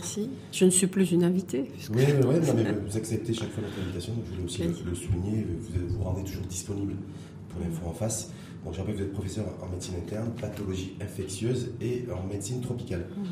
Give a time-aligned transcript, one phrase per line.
[0.00, 0.30] Merci.
[0.50, 1.70] Je ne suis plus une invitée.
[1.94, 5.46] Oui, oui, mais vous acceptez chaque fois notre invitation, donc je voulais aussi le, souligner.
[5.46, 6.94] Vous vous rendez toujours disponible
[7.50, 8.30] pour l'info en face.
[8.64, 12.62] Donc, je rappelle que vous êtes professeur en médecine interne, pathologie infectieuse et en médecine
[12.62, 13.08] tropicale.
[13.14, 13.24] Mhm.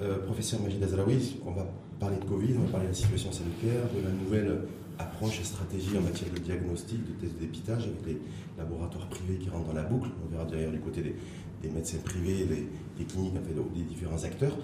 [0.00, 1.66] Euh, professeur Majid Azalaoui, on va
[1.98, 4.60] parler de Covid, on va parler de la situation sanitaire, de la nouvelle
[5.00, 8.18] approche et stratégie en matière de diagnostic, de tests d'épitage avec les
[8.56, 10.10] laboratoires privés qui rentrent dans la boucle.
[10.24, 14.22] On verra derrière du côté des, médecins privés, des, des cliniques, en fait, des différents
[14.22, 14.56] acteurs.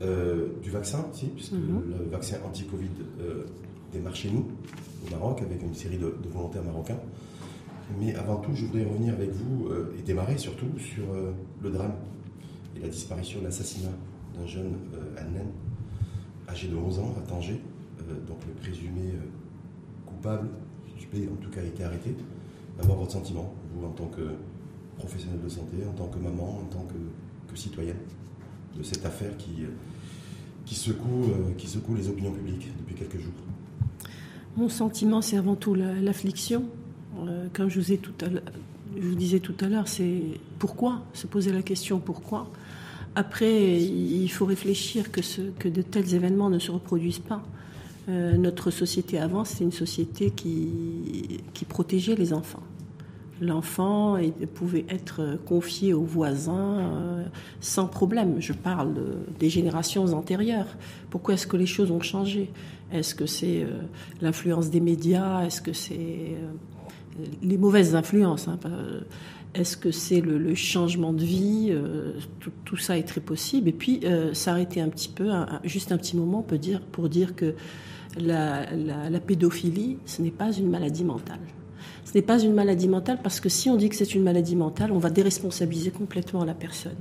[0.00, 1.82] Euh, du vaccin aussi, puisque mhm.
[1.88, 2.88] le vaccin anti-Covid
[3.20, 3.44] euh,
[3.92, 4.46] démarre chez nous,
[5.04, 7.00] au Maroc, avec une série de, volontaires marocains.
[7.98, 11.04] Mais avant tout, je voudrais revenir avec vous euh, et démarrer surtout sur
[11.62, 11.94] le drame
[12.76, 13.90] et la disparition, l'assassinat
[14.38, 14.74] d'un jeune
[15.16, 15.48] Annen,
[16.48, 17.60] âgé de 11 ans, à Tanger.
[18.28, 19.14] donc le présumé
[20.06, 20.48] coupable,
[21.16, 22.14] en tout cas, a été arrêté.
[22.76, 24.22] D'avoir votre sentiment, vous, en tant que
[24.96, 27.96] professionnel de santé, en tant que maman, en tant que, que citoyenne?
[28.78, 29.66] De cette affaire qui,
[30.64, 33.32] qui, secoue, euh, qui secoue les opinions publiques depuis quelques jours
[34.56, 36.64] Mon sentiment, c'est avant tout l'affliction.
[37.26, 38.28] Euh, comme je vous, ai tout à
[38.96, 40.22] je vous disais tout à l'heure, c'est
[40.58, 42.50] pourquoi Se poser la question pourquoi.
[43.14, 47.42] Après, il faut réfléchir que, ce, que de tels événements ne se reproduisent pas.
[48.08, 52.62] Euh, notre société avant, c'était une société qui, qui protégeait les enfants
[53.40, 54.18] l'enfant
[54.54, 57.24] pouvait être confié aux voisins euh,
[57.60, 58.36] sans problème.
[58.40, 58.94] Je parle
[59.38, 60.76] des générations antérieures.
[61.10, 62.50] Pourquoi est-ce que les choses ont changé?
[62.92, 63.80] Est-ce que c'est euh,
[64.20, 65.44] l'influence des médias?
[65.44, 68.58] Est-ce que c'est euh, les mauvaises influences hein,
[69.54, 71.72] Est-ce que c'est le, changement de vie
[72.64, 73.68] tout, ça est très possible.
[73.68, 74.02] Et puis
[74.34, 75.30] s'arrêter un petit peu,
[75.64, 77.54] juste un petit moment, peut dire, pour dire que
[78.20, 81.40] la pédophilie, ce n'est pas une maladie mentale.
[82.04, 84.56] Ce n'est pas une maladie mentale parce que si on dit que c'est une maladie
[84.56, 86.96] mentale, on va déresponsabiliser complètement la personne.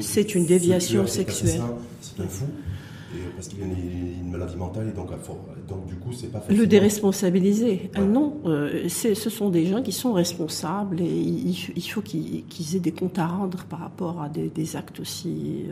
[0.00, 1.62] C'est une déviation sexuelle.
[2.00, 2.46] C'est un fou.
[3.34, 5.10] parce qu'il a une maladie mentale et donc,
[5.68, 7.90] donc du coup c'est pas Le déresponsabiliser.
[7.98, 12.80] Euh, non, euh, ce sont des gens qui sont responsables et il, faut qu'ils aient
[12.80, 15.66] des comptes à rendre par rapport à des, des actes aussi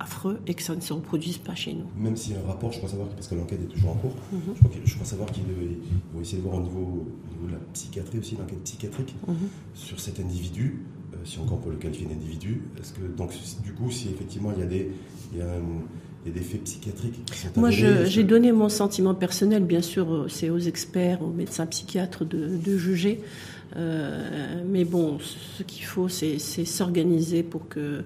[0.00, 1.86] affreux et que ça ne se reproduise pas chez nous.
[1.96, 3.94] Même s'il y a un rapport, je crois savoir, parce que l'enquête est toujours en
[3.94, 4.40] cours, mhm.
[4.84, 5.44] je, crois, savoir qu'ils
[6.14, 7.06] vont essayer de voir au niveau,
[7.46, 9.36] de la psychiatrie aussi, l'enquête psychiatrique, mhm.
[9.74, 10.82] sur cet individu,
[11.14, 12.62] euh, si encore on peut le qualifier d'individu.
[12.80, 13.32] Est-ce que, donc,
[13.64, 14.90] du coup, si effectivement il y a des,
[15.32, 19.82] il y a des faits psychiatriques qui sont Moi, j'ai donné mon sentiment personnel, bien
[19.82, 23.20] sûr, euh, c'est aux experts, aux médecins psychiatres de, de juger.
[23.76, 28.02] Euh, mais bon, ce qu'il faut, c'est s'organiser pour que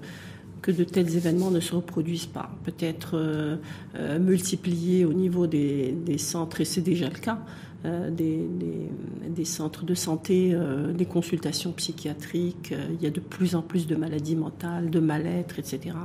[0.63, 2.49] que de tels événements ne se reproduisent pas.
[2.63, 3.57] Peut-être euh,
[3.95, 7.39] euh, multiplier au niveau des, centres, et c'est déjà le cas,
[7.85, 10.57] euh, des, centres de santé,
[10.97, 12.73] des consultations psychiatriques.
[12.93, 15.95] il y a de plus en plus de maladies mentales, de mal-être, etc.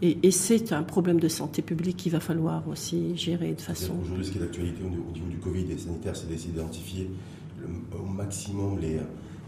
[0.00, 3.94] Et, c'est un problème de santé publique qu'il va falloir aussi gérer de façon.
[4.00, 7.10] Aujourd'hui, ce qui est d'actualité au niveau du Covid et sanitaire, c'est d'essayer d'identifier
[7.98, 9.00] au maximum les,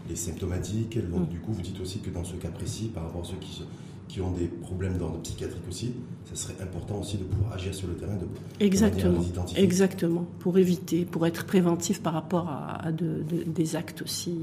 [0.09, 0.97] les symptomatiques.
[1.09, 1.31] Donc, mm.
[1.31, 3.63] du coup, vous dites aussi que dans ce cas précis, par rapport à ceux qui
[4.07, 5.93] qui ont des problèmes d'ordre psychiatrique aussi,
[6.25, 8.25] ça serait important aussi de pouvoir agir sur le terrain, de
[8.59, 9.23] exactement,
[9.55, 14.35] exactement, pour éviter, pour être préventif par rapport à, des actes aussi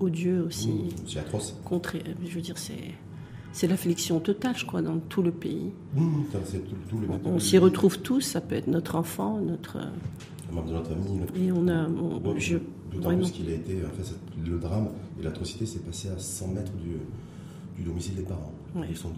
[0.00, 1.56] odieux, aussi, mmh, atroce.
[1.64, 2.94] Contre, je veux dire, c'est
[3.52, 5.72] c'est l'affliction totale, je crois, dans tout le pays.
[5.96, 6.22] Mmh,
[6.88, 9.78] tout, le on s'y retrouve tous, ça peut être notre enfant, notre.
[9.78, 11.20] Un membre de notre famille.
[11.36, 11.88] Et on a.
[12.92, 13.84] D'autant plus qu'il a été.
[13.84, 14.14] En fait,
[14.48, 14.88] le drame
[15.20, 16.96] et l'atrocité s'est passé à 100 mètres du,
[17.76, 18.52] du domicile des parents.
[18.88, 19.12] Ils sont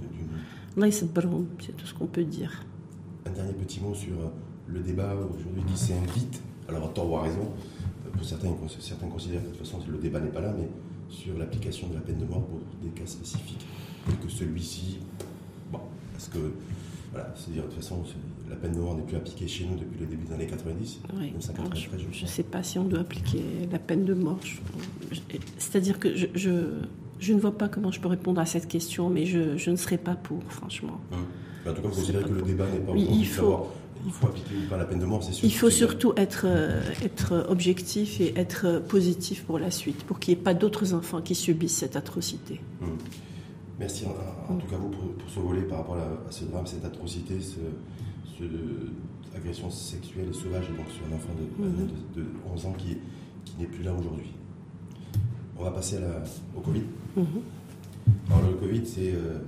[1.58, 2.64] c'est tout ce qu'on peut dire.
[3.26, 4.28] Un dernier petit mot sur euh,
[4.68, 7.42] le débat aujourd'hui qui s'invite, alors à tort ou à raison,
[8.06, 10.68] euh, pour certains, certains considèrent que de toute façon le débat n'est pas là, mais
[11.08, 13.66] sur l'application de la peine de mort pour des cas spécifiques.
[14.08, 14.98] Et que celui-ci,
[15.70, 15.80] bon,
[16.12, 16.38] parce que,
[17.12, 18.02] voilà, c'est-à-dire de toute façon,
[18.48, 21.00] la peine de mort n'est plus appliquée chez nous depuis le début des années 90.
[21.18, 21.32] Oui.
[21.38, 24.38] je ne sais pas si on doit appliquer la peine de mort.
[25.58, 26.50] C'est-à-dire que je je
[27.32, 30.14] ne vois pas comment je peux répondre à cette question, mais je, ne serai pas
[30.14, 31.00] pour, franchement.
[31.12, 31.18] Hum.
[31.66, 33.68] En tout cas, vous considérez que le débat n'est pas oui, il faut,
[34.06, 35.44] il faut appliquer ou pas la peine de mort, c'est sûr.
[35.44, 40.34] Il faut surtout être, euh, être objectif et être positif pour la suite, pour qu'il
[40.34, 42.60] n'y ait pas d'autres enfants qui subissent cette atrocité.
[42.82, 42.96] Hum.
[43.78, 47.38] Merci en, tout cas vous pour, ce volet par rapport à, ce drame, cette atrocité,
[47.40, 47.58] ce,
[49.34, 51.88] agression sexuelle et sauvage donc sur un enfant de, hum.
[52.14, 52.98] de, 11 ans qui,
[53.44, 54.32] qui n'est plus là aujourd'hui.
[55.60, 55.98] On va passer
[56.56, 56.84] au Covid.
[57.16, 57.24] Mhm.
[58.30, 59.12] Alors le Covid, c'est...
[59.12, 59.40] Euh,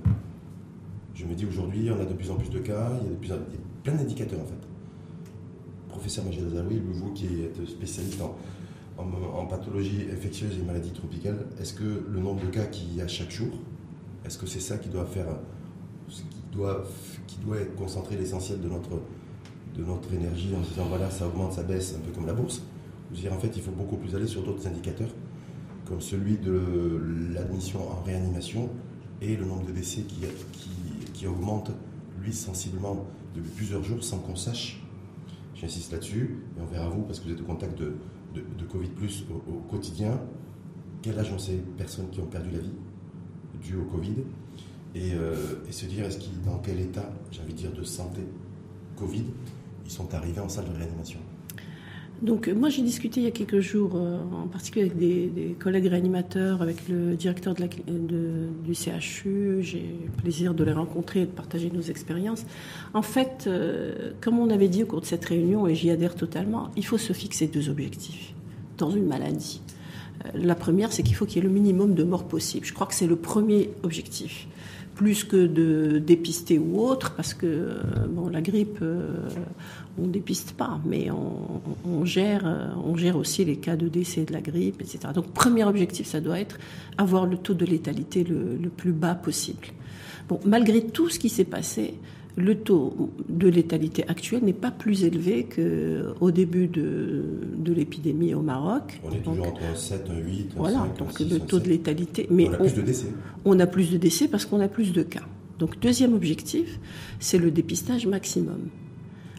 [1.15, 3.35] je me dis aujourd'hui, on a de plus en plus de cas, il y a,
[3.35, 4.67] de plus plein d'indicateurs en fait.
[5.89, 12.05] Professeur Majid Azaoui, vous qui êtes spécialiste en, pathologie infectieuse et maladies tropicales, est-ce que
[12.07, 13.49] le nombre de cas qu'il y a chaque jour,
[14.25, 15.27] est-ce que c'est ça qui doit faire,
[16.51, 16.83] doit,
[17.27, 19.01] qui doit être concentré l'essentiel de notre,
[19.75, 22.33] de notre énergie en se disant voilà, ça augmente, ça baisse, un peu comme la
[22.33, 22.61] bourse?
[23.11, 25.09] Veux dire, en fait, il faut beaucoup plus aller sur d'autres indicateurs,
[26.01, 27.01] celui de
[27.33, 28.69] l'admission en réanimation
[29.21, 30.21] et le nombre de décès qui,
[31.13, 31.71] qui, augmente,
[32.21, 33.05] lui, sensiblement
[33.35, 34.81] depuis plusieurs jours sans qu'on sache.
[35.55, 37.93] J'insiste là-dessus, et on verra vous, parce que vous êtes au contact de,
[38.71, 40.19] Covid plus au, quotidien.
[41.01, 42.73] Quel âge ont ces personnes qui ont perdu la vie
[43.61, 44.15] dû au Covid?
[44.95, 45.35] Et, euh,
[45.67, 48.21] et, se dire est-ce qu'ils, dans quel état, j'ai envie de dire, de santé
[48.95, 49.25] Covid,
[49.85, 51.19] ils sont arrivés en salle de réanimation
[52.23, 55.87] donc moi j'ai discuté il y a quelques jours, euh, en particulier avec des, collègues
[55.87, 59.61] réanimateurs, avec le directeur de la, du CHU.
[59.61, 62.45] J'ai le plaisir de les rencontrer et de partager nos expériences.
[62.93, 66.15] En fait, euh, comme on avait dit au cours de cette réunion, et j'y adhère
[66.15, 68.33] totalement, il faut se fixer deux objectifs
[68.77, 69.61] dans une maladie.
[70.25, 72.65] Euh, la première, c'est qu'il faut qu'il y ait le minimum de morts possible.
[72.65, 74.47] Je crois que c'est le premier objectif
[74.95, 77.77] plus que de dépister ou autre, parce que
[78.09, 78.79] bon, la grippe,
[79.97, 84.33] on dépiste pas, mais on, gère, euh, on gère aussi les cas de décès de
[84.33, 84.99] la grippe, etc.
[85.13, 86.57] Donc, premier objectif, ça doit être
[86.97, 89.67] avoir le taux de létalité le, plus bas possible.
[90.27, 91.95] Bon, malgré tout ce qui s'est passé,
[92.35, 97.23] le taux de létalité actuel n'est pas plus élevé qu'au début de,
[97.57, 98.99] de l'épidémie au Maroc.
[99.03, 102.27] On est toujours entre 7, 8, voilà, donc le taux de létalité.
[102.31, 103.07] Mais on a plus de décès.
[103.45, 105.23] On a plus de décès parce qu'on a plus de cas.
[105.59, 106.79] Donc deuxième objectif,
[107.19, 108.69] c'est le dépistage maximum.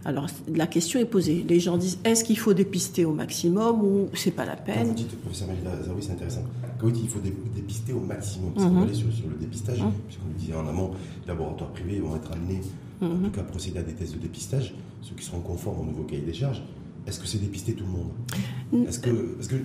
[0.05, 1.45] Alors la question est posée.
[1.49, 4.89] Les gens disent est-ce qu'il faut dépister au maximum ou c'est pas la peine Quand
[4.89, 5.49] vous dites, professeur
[5.85, 6.43] Zawi, c'est intéressant.
[6.79, 7.21] Quand vous dites qu'il faut
[7.55, 9.93] dépister au maximum, parce qu'on va aller sur, le dépistage, mhm.
[10.07, 10.93] puisqu'on le disait en amont,
[11.23, 12.61] les laboratoires privés vont être amenés,
[13.01, 13.25] en mhm.
[13.25, 16.23] tout cas, procéder à des tests de dépistage, ceux qui seront conformes au nouveau cahier
[16.23, 16.63] des charges.
[17.07, 19.57] Est-ce que c'est dépister tout le monde Est-ce que, que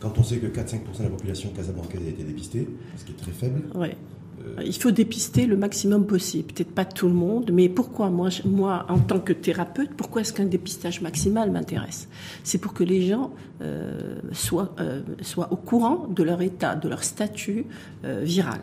[0.00, 3.16] quand on sait que 4-5% de la population casabancaise a été dépistée, ce qui est
[3.16, 3.96] très faible, ouais.
[4.42, 6.54] Euh, il faut dépister le maximum possible.
[6.54, 10.32] Peut-être pas tout le monde, mais pourquoi moi, moi en tant que thérapeute, pourquoi est-ce
[10.32, 12.08] qu'un dépistage maximal m'intéresse?
[12.42, 16.88] C'est pour que les gens euh, soient, euh, soient au courant de leur état, de
[16.88, 17.66] leur statut
[18.02, 18.60] viral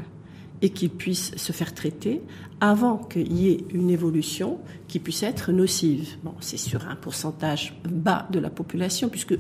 [0.61, 2.21] et qu'ils puissent se faire traiter
[2.59, 4.57] avant qu'il y ait une évolution
[4.87, 6.15] qui puisse être nocive.
[6.23, 9.35] Bon, c'est sur un pourcentage bas de la population, puisque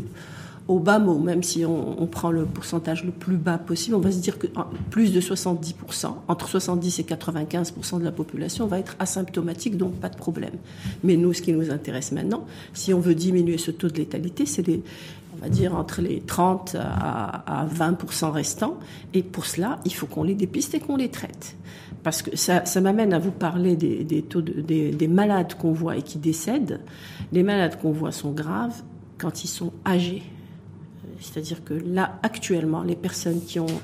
[0.67, 4.11] au bas mot, même si on, prend le pourcentage le plus bas possible, on va
[4.11, 4.47] se dire que
[4.89, 10.09] plus de 70%, entre 70 et 95% de la population va être asymptomatique, donc pas
[10.09, 10.55] de problème.
[11.03, 14.45] Mais nous, ce qui nous intéresse maintenant, si on veut diminuer ce taux de létalité,
[14.45, 14.83] c'est les,
[15.37, 18.77] on va dire entre les 30 à, 20% restants.
[19.13, 21.55] Et pour cela, il faut qu'on les dépiste et qu'on les traite.
[22.03, 26.01] Parce que ça, m'amène à vous parler des, taux des, des malades qu'on voit et
[26.01, 26.81] qui décèdent.
[27.31, 28.81] Les malades qu'on voit sont graves
[29.17, 30.23] quand ils sont âgés
[31.19, 33.81] c'est-à-dire que là, actuellement, les personnes qui ont,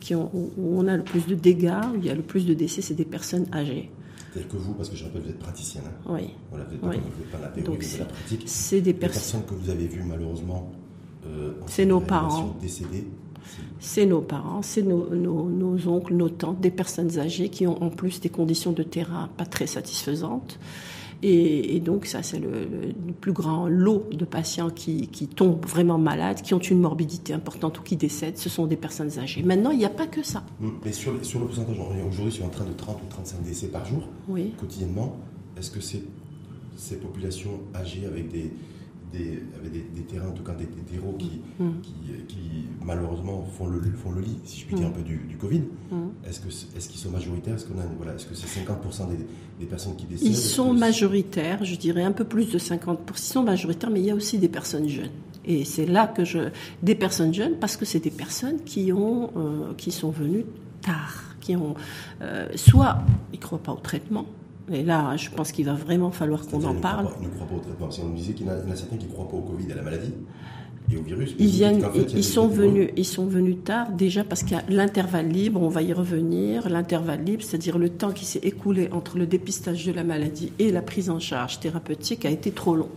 [0.00, 2.46] qui ont, où on a le plus de dégâts, où il y a le plus
[2.46, 3.90] de décès, c'est des personnes âgées.
[4.32, 5.84] Telles que vous, parce que je rappelle, vous êtes praticienne.
[5.86, 6.10] Hein.
[6.10, 6.30] oui.
[6.50, 8.42] Voilà, vous n'êtes pas, la théorie, vous la pratique.
[8.46, 10.72] C'est des personnes que vous avez vues malheureusement.
[11.26, 12.56] Euh, c'est nos parents.
[12.60, 13.06] Décédés.
[13.78, 17.82] C'est nos parents, c'est nos, nos, nos, oncles, nos tantes, des personnes âgées qui ont
[17.82, 20.58] en plus des conditions de terrain pas très satisfaisantes.
[21.26, 22.68] Et, donc ça, c'est le,
[23.20, 27.82] plus grand lot de patients qui, tombent vraiment malades, qui ont une morbidité importante ou
[27.82, 28.36] qui décèdent.
[28.36, 29.42] Ce sont des personnes âgées.
[29.42, 30.44] Maintenant, il n'y a pas que ça.
[30.60, 30.68] Mm.
[30.84, 33.86] Mais sur, sur le pourcentage, aujourd'hui, sur en train de 30 ou 35 décès par
[33.86, 34.02] jour,
[34.58, 35.16] quotidiennement.
[35.56, 36.02] Est-ce que c'est
[36.76, 38.50] ces populations âgées avec des,
[39.14, 41.70] des, avec des, terrains, en tout cas des, terreaux qui, mm.
[41.82, 42.38] qui,
[42.84, 44.90] malheureusement font le, font le lit, si je puis dire, mm.
[44.90, 45.62] un peu du, du Covid.
[45.90, 46.08] Mm.
[46.28, 47.54] Est-ce que est-ce qu'ils sont majoritaires?
[47.54, 49.26] Est-ce a voilà, est-ce que c'est 50% des,
[49.60, 50.28] des, personnes qui décèdent?
[50.28, 52.96] Ils sont majoritaires, je dirais un peu plus de 50%.
[53.14, 55.10] Ils sont majoritaires, mais il y a aussi des personnes jeunes.
[55.44, 56.50] Et c'est là que je
[56.82, 60.46] des personnes jeunes parce que c'est des personnes qui ont euh, qui sont venues
[60.80, 61.74] tard, qui ont
[62.22, 62.98] euh, soit
[63.32, 64.26] ils croient pas au traitement,
[64.72, 67.08] et là, je pense qu'il va vraiment falloir qu'on en parle.
[67.20, 67.90] Ils ne croient pas au traitement.
[67.90, 69.70] Si on nous disait qu'il y en a certains qui ne croient pas au Covid,
[69.72, 70.12] à la maladie
[70.90, 71.34] et au virus.
[71.38, 75.28] Ils, viennent, ils, sont venus, ils sont venus tard déjà parce qu'il y a l'intervalle
[75.28, 76.68] libre, on va y revenir.
[76.68, 80.70] L'intervalle libre, c'est-à-dire le temps qui s'est écoulé entre le dépistage de la maladie et
[80.72, 82.90] la prise en charge thérapeutique a été trop long.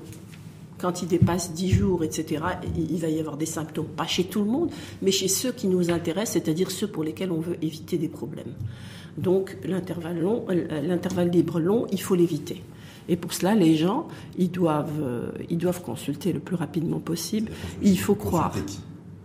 [0.78, 2.44] Quand il dépasse 10 jours, etc.,
[2.78, 3.88] il va y avoir des symptômes.
[3.88, 4.70] Pas chez tout le monde,
[5.02, 8.54] mais chez ceux qui nous intéressent, c'est-à-dire ceux pour lesquels on veut éviter des problèmes.
[9.18, 12.64] Donc l'intervalle long, euh, l'intervalle libre long, il faut l'éviter.
[13.10, 14.08] Et pour cela, les gens,
[14.38, 17.52] ils doivent, euh, ils doivent consulter le plus rapidement possible.
[17.82, 18.54] Il faut croire.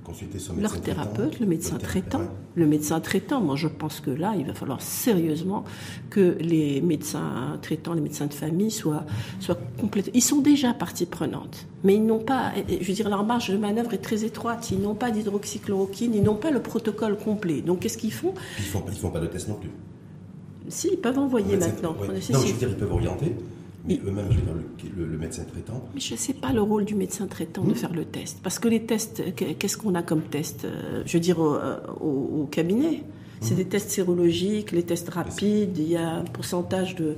[0.05, 2.23] Consulter son leur thérapeute, le médecin traitant.
[2.57, 5.65] Le médecin traitant, moi je pense que là, il va falloir sérieusement
[6.11, 9.05] que les médecins traitants, les médecins de famille soient,
[9.39, 10.13] soient complètement...
[10.15, 13.57] Ils sont déjà partie prenante, mais ils n'ont pas, je veux dire, leur marge de
[13.57, 14.71] manœuvre est très étroite.
[14.73, 17.61] Ils n'ont pas d'hydroxychloroquine, ils n'ont pas le protocole complet.
[17.61, 18.35] Donc qu'est-ce qu'ils font?
[18.59, 19.71] Ils ne font, ils font pas de test non plus.
[20.69, 21.95] Si, ils peuvent envoyer maintenant.
[22.01, 23.37] non, je veux dire, ils peuvent orienter.
[23.85, 25.89] Mais eux-mêmes, je veux dire, le, mamédecin traitant.
[25.95, 27.77] Mais je ne sais pas le rôle du médecin traitant de hmm.
[27.77, 28.39] faire le test.
[28.43, 33.03] Parce que les tests, qu'est-ce qu'on a comme test euh, Je veux dire, au, cabinet?
[33.41, 33.57] C'est hmm.
[33.57, 37.17] des tests sérologiques, les tests rapides, il y a un pourcentage de,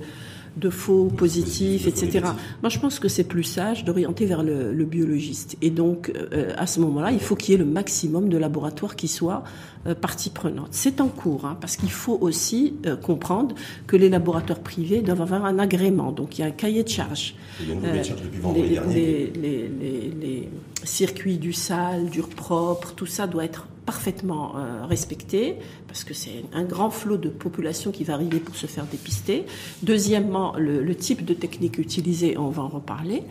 [0.56, 2.20] de faux positifs, etc.
[2.62, 5.56] Moi, je pense que c'est plus sage d'orienter vers le, biologiste.
[5.62, 8.96] Et donc, euh, à ce moment-là, il faut qu'il y ait le maximum de laboratoires
[8.96, 9.42] qui soient
[9.86, 10.68] euh, partie prenante.
[10.72, 13.54] C'est en cours, hein, parce qu'il faut aussi euh, comprendre
[13.86, 16.12] que les laboratoires privés doivent avoir un agrément.
[16.12, 17.34] Donc, il y a un cahier de charge.
[17.58, 20.48] les, les,
[20.84, 24.54] circuits du sale, du propre, tout ça doit être parfaitement
[24.88, 28.84] respecté parce que c'est un grand flot de population qui va arriver pour se faire
[28.84, 29.44] dépister.
[29.82, 33.22] Deuxièmement, le, type de technique utilisée, on va en reparler.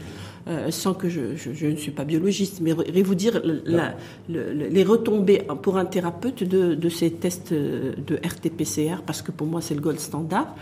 [0.49, 3.41] Euh, sans que je, ne suis pas biologiste, mais vous dire
[4.27, 9.73] les retombées pour un thérapeute de, ces tests de RT-PCR, parce que pour moi c'est
[9.73, 10.53] le gold standard.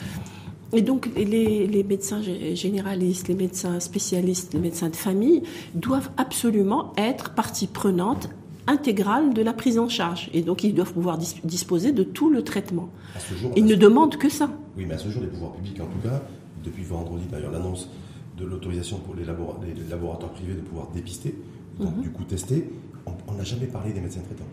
[0.73, 2.21] Et donc les, les, médecins
[2.53, 5.41] généralistes, les médecins spécialistes, les médecins de famille
[5.73, 8.29] doivent absolument être partie prenante
[8.71, 10.29] intégrale de la prise en charge.
[10.33, 12.89] Et donc, ils doivent pouvoir disposer de tout le traitement.
[13.55, 14.49] ils ne demandent que ça.
[14.77, 16.21] Oui, mais à ce jour, les pouvoirs publics, en tout cas,
[16.63, 17.89] depuis vendredi, d'ailleurs, l'annonce
[18.37, 21.35] de l'autorisation pour les, laboratoires privés de pouvoir dépister,
[21.79, 22.01] donc mhm.
[22.01, 22.69] du coup tester,
[23.27, 24.45] on n'a jamais parlé des médecins traitants.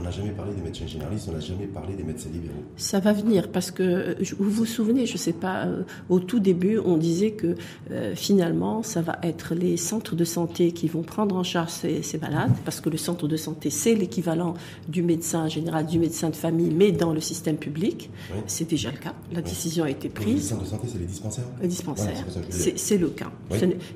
[0.00, 2.64] On n'a jamais parlé des médecins généralistes, on n'a jamais parlé des médecins libéraux.
[2.78, 6.20] Ça va venir parce que euh, vous vous souvenez, je ne sais pas, euh, au
[6.20, 7.54] tout début, on disait que
[7.90, 12.18] euh, finalement, ça va être les centres de santé qui vont prendre en charge ces,
[12.18, 14.54] malades parce que le centre de santé, c'est l'équivalent
[14.88, 18.08] du médecin général, du médecin de famille, mais dans le système public.
[18.46, 19.14] C'est déjà le cas.
[19.32, 20.34] La décision a été prise.
[20.34, 21.44] Les centres de santé, c'est les dispensaires?
[21.60, 22.24] Les dispensaires.
[22.48, 23.30] c'est le cas.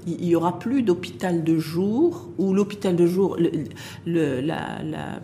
[0.06, 3.38] Il n'y aura plus d'hôpital de jour ou l'hôpital de jour,
[4.04, 5.20] le, la, la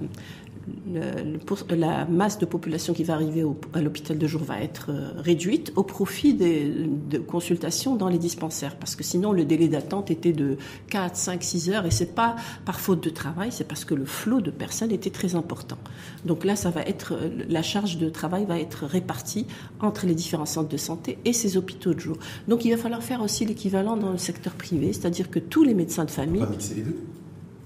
[1.70, 5.72] la masse de population qui va arriver à l'hôpital de jour va être euh, réduite
[5.76, 6.68] au profit des,
[7.10, 8.76] de consultations dans les dispensaires.
[8.76, 10.56] Parce que sinon, le délai d'attente était de
[10.90, 11.86] 4, 5, 6 heures.
[11.86, 15.10] Et c'est pas par faute de travail, c'est parce que le flot de personnes était
[15.10, 15.78] très important.
[16.24, 19.46] Donc là, ça va être, euh, la charge de travail va être répartie
[19.80, 22.16] entre les différents centres de santé et ces hôpitaux de jour.
[22.48, 25.74] Donc il va falloir faire aussi l'équivalent dans le secteur privé, c'est-à-dire que tous les
[25.74, 26.44] médecins de famille.
[26.50, 26.96] Mixer les deux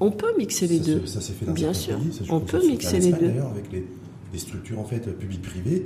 [0.01, 1.07] on peut mixer les deux.
[1.07, 1.99] ça s'est fait dans Bien sûr.
[2.31, 3.41] on peut mixer les deux.
[3.51, 3.85] avec les,
[4.39, 5.85] structures en fait publiques-privées.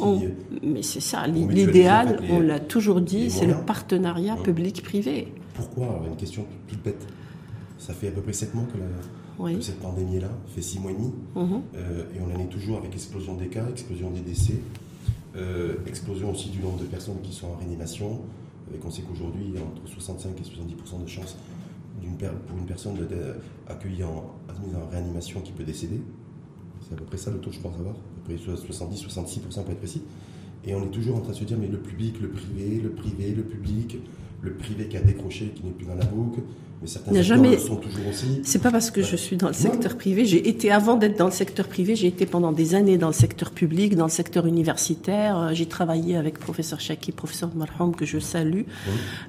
[0.62, 1.26] Mais c'est ça.
[1.26, 5.28] L'idéal, on l'a toujours dit, c'est le partenariat public-privé.
[5.54, 7.06] Pourquoi Une question toute bête.
[7.78, 10.90] Ça fait à peu près 7 mois que, cette pandémie est là, fait 6 mois
[10.90, 11.12] et demi.
[11.36, 11.62] Mhm.
[11.76, 14.60] Euh, et on en est toujours avec explosion des cas, explosion des décès,
[15.36, 18.20] euh, explosion aussi du nombre de personnes qui sont en réanimation.
[18.68, 21.36] Avec, on sait qu'aujourd'hui, il y a entre 65 et 70% de chances
[22.46, 22.96] pour une personne
[23.68, 26.00] accueillie en, admise en réanimation qui peut décéder.
[26.80, 27.94] C'est à peu près ça le taux, je pense avoir.
[27.94, 30.02] À peu près 70-66% pour être précis.
[30.64, 32.90] Et on est toujours en train de se dire, mais le public, le privé, le
[32.90, 33.98] privé, le public,
[34.42, 36.40] le privé qui a décroché, qui n'est plus dans la boucle,
[36.80, 37.58] mais certains jamais...
[37.58, 38.40] sont toujours aussi.
[38.44, 40.24] C'est pas parce que je suis dans le secteur privé.
[40.24, 43.12] J'ai été avant d'être dans le secteur privé, j'ai été pendant des années dans le
[43.12, 45.38] secteur public, dans le secteur universitaire.
[45.38, 48.62] Euh, j'ai travaillé avec professeur Chaki, professeur Marham que je salue.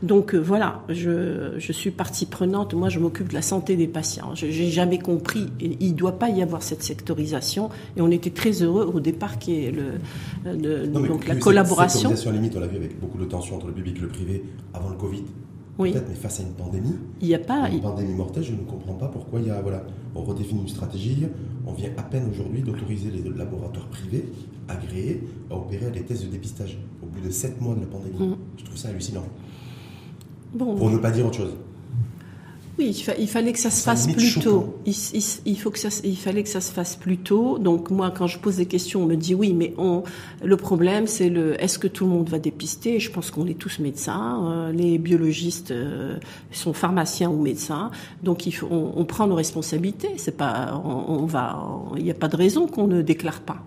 [0.04, 2.74] Donc euh, voilà, je, je suis partie prenante.
[2.74, 4.36] Moi, je m'occupe de la santé des patients.
[4.36, 5.48] Je J'ai jamais compris.
[5.60, 7.70] Il doit pas y avoir cette sectorisation.
[7.98, 9.94] Et on était très heureux au départ qui est le
[10.46, 12.10] euh, donc la collaboration.
[12.10, 14.44] Sectorisation limite, on l'a vu avec beaucoup de tensions entre le public et le privé
[14.74, 15.24] avant le Covid.
[15.80, 15.94] Oui.
[15.94, 18.64] Peut-être, mais face à une pandémie, il y a pas une pandémie mortelle, je ne
[18.64, 19.82] comprends pas pourquoi il y a voilà,
[20.14, 21.26] on redéfinit une stratégie.
[21.66, 24.26] On vient à peine aujourd'hui d'autoriser les laboratoires privés
[24.68, 28.20] agréés à opérer des tests de dépistage au bout de 7 mois de la pandémie.
[28.20, 28.36] Mm.
[28.58, 29.24] Je trouve ça hallucinant.
[30.54, 31.54] Bon, pour ne pas dire autre chose.
[32.80, 34.78] Oui, il, fallait que ça se fasse plus tôt.
[34.86, 37.60] Il, faut que ça, il fallait que ça se fasse plus tôt.
[37.60, 40.04] Donc moi, quand je pose des questions, on me dit oui, mais on,
[40.42, 43.02] le problème, c'est le, est-ce que tout le monde va dépister?
[43.02, 44.46] Je pense qu'on est tous médecins.
[44.50, 46.16] Euh, les biologistes euh,
[46.54, 47.92] sont pharmaciens ou médecins.
[48.24, 50.14] Donc il faut, on, prend nos responsabilités.
[50.16, 51.62] C'est pas, on va,
[51.98, 53.62] il n'y a pas de raison qu'on ne déclare pas.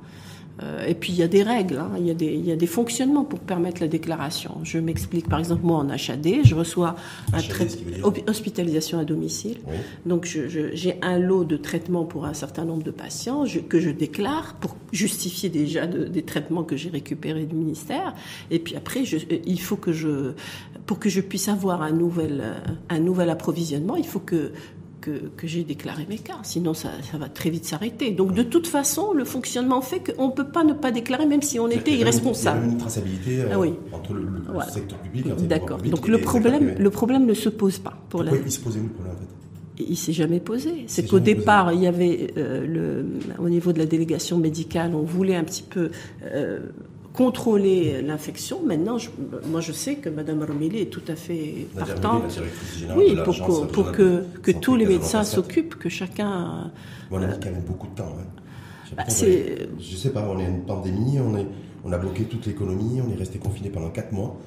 [0.63, 1.93] Euh, et puis il y a des règles, hein.
[1.99, 4.59] il, y a des, il, y a des, fonctionnements pour permettre la déclaration.
[4.65, 6.97] Je m'explique, par exemple, moi en HAD, je reçois
[7.33, 9.59] un traitement hospitalisation à domicile.
[10.05, 14.55] Donc j'ai un lot de traitements pour un certain nombre de patients que je déclare
[14.61, 18.15] pour justifier déjà des traitements que j'ai récupérés du ministère.
[18.51, 19.17] Et puis après, je,
[19.47, 20.33] il faut que je,
[20.87, 22.43] pour que je puisse avoir un nouvel,
[22.91, 24.53] un nouvel approvisionnement, il faut que
[25.03, 26.39] que, j'ai déclaré mes cas.
[26.43, 28.13] Sinon, ça, va très vite s'arrêter.
[28.13, 31.43] Donc, de toute façon, le fonctionnement fait qu'on ne peut pas ne pas déclarer, même
[31.43, 32.61] si on était irresponsable.
[32.63, 34.27] Il y a une traçabilité euh, ah entre le,
[34.71, 35.79] secteur public et le D'accord.
[35.79, 37.99] Donc, le problème, le problème ne se pose pas.
[38.09, 39.27] Pour Pourquoi il se posait où le problème, en fait?
[39.79, 40.85] Il s'est jamais posé.
[40.87, 43.07] C'est qu'au départ, il y avait euh, le,
[43.39, 45.91] au niveau de la délégation médicale, on voulait un petit peu
[46.25, 46.61] euh,
[47.13, 48.61] contrôler l'infection.
[48.65, 48.97] Maintenant,
[49.51, 52.41] moi je sais que Mme Romilly est tout à fait partante.
[52.97, 56.71] Oui, pour, que, pour que, que tous les médecins s'occupent, que chacun.
[57.11, 58.17] on a mis quand même beaucoup de temps.
[58.19, 58.43] Hein.
[58.97, 61.47] Bah, je sais pas, on est une pandémie, on, est,
[61.85, 64.39] on a bloqué toute l'économie, on est resté confiné pendant 4 mois.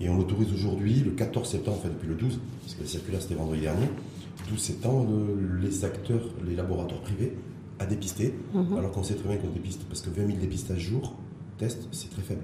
[0.00, 3.20] Et on autorise aujourd'hui, le 14 septembre, enfin depuis le 12, parce que la circulaire
[3.20, 3.86] c'était vendredi dernier,
[4.48, 5.08] 12 septembre,
[5.60, 7.36] les acteurs, les laboratoires privés
[7.80, 8.78] à dépister, mhm.
[8.78, 11.16] alors qu'on sait très bien qu'on dépiste, parce que 20 000 dépistages jour,
[11.58, 12.42] test, c'est très faible.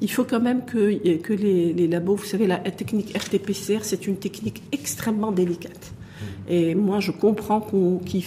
[0.00, 4.06] Il faut quand même que, que les, les labos, vous savez, la technique RT-PCR, c'est
[4.06, 5.92] une technique extrêmement délicate.
[6.48, 7.66] Et moi, je comprends
[8.04, 8.22] qu'il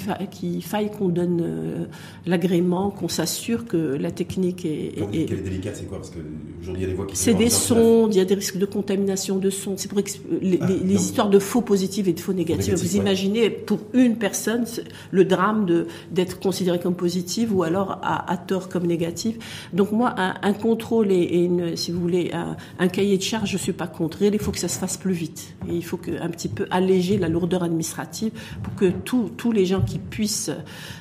[0.63, 1.85] faille qu'on donne euh,
[2.25, 4.93] l'agrément, qu'on s'assure que la technique est.
[4.97, 5.99] Quand est, qu'elle est délicate, c'est quoi?
[5.99, 8.33] Parce qu'aujourd'hui, il y a des voix qui C'est des sondes, il y a des
[8.33, 9.77] risques de contamination de sondes.
[9.77, 12.73] C'est pour les, ah, histoires de faux positifs et de faux négatifs.
[12.73, 14.65] Vous imaginez, pour une personne,
[15.11, 19.37] le drame d'être considéré comme positive ou alors à, tort comme négative.
[19.73, 22.31] Donc, moi, un, contrôle et, une, si vous voulez,
[22.79, 24.23] un, cahier de charge, je suis pas contre.
[24.23, 25.55] Il faut que ça se fasse plus vite.
[25.69, 28.06] Et il faut que, un petit peu alléger la lourdeur administrative
[28.63, 30.51] pour que tous les gens qui puissent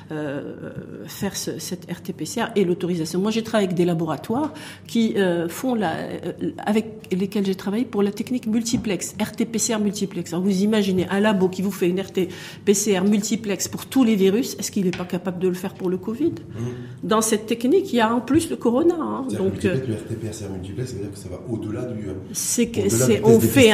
[0.09, 0.71] euh,
[1.05, 3.19] faire cette RT-PCR aient l'autorisation.
[3.19, 4.53] Moi, j'ai travaillé avec des laboratoires
[4.87, 10.31] qui euh, font la, euh, avec lesquels j'ai travaillé pour la technique multiplex, RT-PCR multiplex.
[10.31, 14.55] Alors, vous imaginez un labo qui vous fait une RT-PCR multiplex pour tous les virus,
[14.59, 16.31] est-ce qu'il n'est pas capable de le faire pour le Covid?
[16.31, 16.63] Mmh.
[17.03, 18.95] Dans cette technique, il y a en plus le corona.
[18.97, 19.27] Hein.
[19.37, 22.07] donc, le RT-PCR multiplex, ça veut dire que ça va au-delà du.
[22.31, 22.79] C'est que
[23.25, 23.71] on fait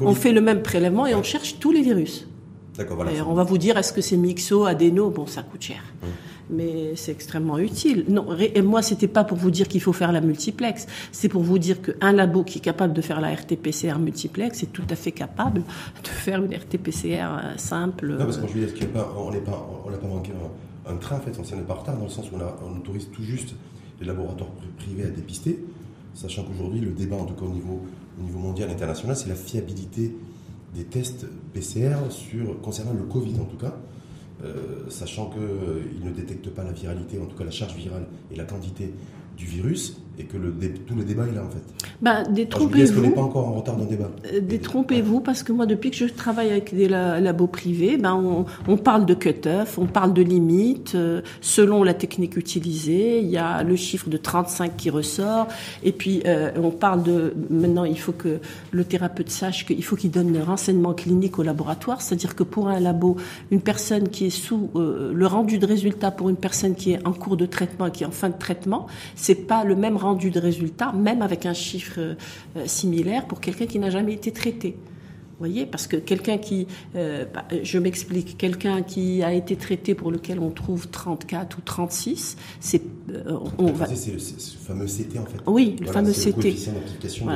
[0.00, 2.26] on fait le même prélèvement et on cherche tous les virus
[3.26, 5.82] on va vous dire, est-ce que c'est mixo, adéno Bon, ça coûte cher.
[6.02, 6.08] Hum.
[6.52, 8.04] Mais c'est extrêmement utile.
[8.08, 10.86] Non, et moi, c'était pas pour vous dire qu'il faut faire la multiplex.
[11.12, 14.72] C'est pour vous dire qu'un labo qui est capable de faire la RT-PCR multiplex est
[14.72, 18.16] tout à fait capable de faire une RT-PCR euh, simple.
[18.18, 20.32] Non, parce que je veux dire, on n'a pas, manqué
[20.88, 23.08] un, train, en fait, on n'est pas en retard, dans le sens où on, autorise
[23.12, 23.54] tout juste
[24.00, 25.62] les laboratoires privés à dépister,
[26.14, 27.82] sachant qu'aujourd'hui, le débat, en tout cas au niveau,
[28.18, 30.16] au niveau mondial, international, c'est la fiabilité
[30.74, 33.74] des tests PCR sur, concernant le Covid en tout cas,
[34.44, 38.06] euh, sachant qu'ils euh, ne détectent pas la viralité, en tout cas la charge virale
[38.30, 38.92] et la quantité
[39.36, 40.52] du virus, et que le,
[40.86, 41.62] tout le débat est là en fait.
[42.02, 43.00] Bah, détrompez-vous.
[43.00, 44.10] n'est pas encore en retard dans le débat?
[44.32, 48.76] Euh, détrompez-vous parce que moi, depuis que je travaille avec des labos privés, ben on,
[48.76, 53.20] parle de cut-off, on parle de limites euh, selon la technique utilisée.
[53.20, 55.48] Il y a le chiffre de 35 qui ressort,
[55.82, 59.96] et puis euh, on parle de maintenant il faut que le thérapeute sache qu'il faut
[59.96, 63.16] qu'il donne le renseignement clinique au laboratoire, c'est-à-dire que pour un labo,
[63.50, 67.12] une personne qui est sous le rendu de résultat pour une personne qui est en
[67.12, 70.30] cours de traitement, qui est en fin de traitement, c'est pas le même rendu rendu
[70.30, 72.14] de résultat, même avec un chiffre euh,
[72.66, 74.76] similaire, pour quelqu'un qui n'a jamais été traité
[75.40, 80.10] voyez, parce que quelqu'un qui, euh, bah, je m'explique, quelqu'un qui a été traité pour
[80.10, 83.86] lequel on trouve 34 ou 36, c'est, euh, on va.
[83.86, 85.38] C'est le, fameux CT en fait.
[85.46, 86.70] Oui, le fameux CT.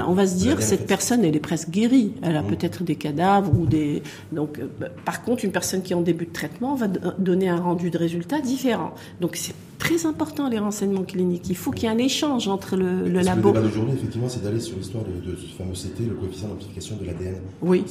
[0.06, 2.12] on va se dire cette personne, elle est presque guérie.
[2.22, 2.46] Elle a mmh.
[2.48, 4.02] peut-être des cadavres ou des.
[4.32, 7.48] Donc, euh, bah, par contre, une personne qui est en début de traitement va donner
[7.48, 8.94] un rendu de résultat différent.
[9.20, 11.48] Donc, c'est très important les renseignements cliniques.
[11.48, 13.48] Il faut qu'il y ait un échange entre le, le labo.
[13.48, 16.96] Le débat d'aujourd'hui, effectivement, c'est d'aller sur l'histoire de, ce fameux CT, le coefficient d'amplification
[16.96, 17.36] de l'ADN.
[17.62, 17.84] Oui.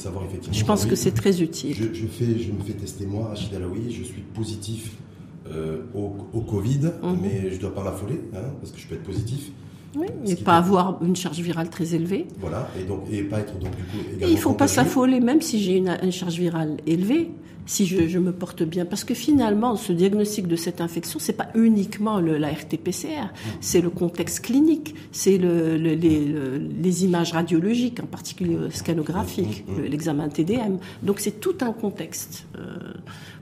[0.52, 1.76] Je pense que c'est très utile.
[1.76, 4.92] Je, fais, je me fais tester moi, Rachid Alaoui, je suis positif
[5.50, 7.18] euh, au, Covid, mhm.
[7.22, 9.50] mais je ne dois pas m'affoler, hein, parce que je peux être positif.
[9.96, 12.26] Oui, et pas avoir une charge virale très élevée.
[12.40, 15.20] Voilà, et, donc, et pas être donc du coup également Il ne faut pas s'affoler,
[15.20, 17.30] même si j'ai une, une, charge virale élevée
[17.66, 18.84] si je, me porte bien.
[18.84, 23.80] Parce que finalement, ce diagnostic de cette infection, c'est pas uniquement le, la RT-PCR, c'est
[23.80, 29.84] le contexte clinique, c'est le, les, images radiologiques, en particulier scanographiques, mm, mm, mm.
[29.84, 30.78] l'examen TDM.
[31.02, 32.46] Donc c'est tout un contexte.
[32.58, 32.92] Euh,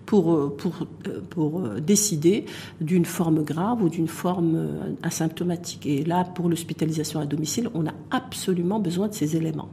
[0.06, 2.46] pour, euh, pour, euh, pour décider
[2.80, 5.86] d'une forme grave ou d'une forme asymptomatique.
[5.86, 9.70] Et là, pour l'hospitalisation à domicile, on a absolument besoin de ces éléments.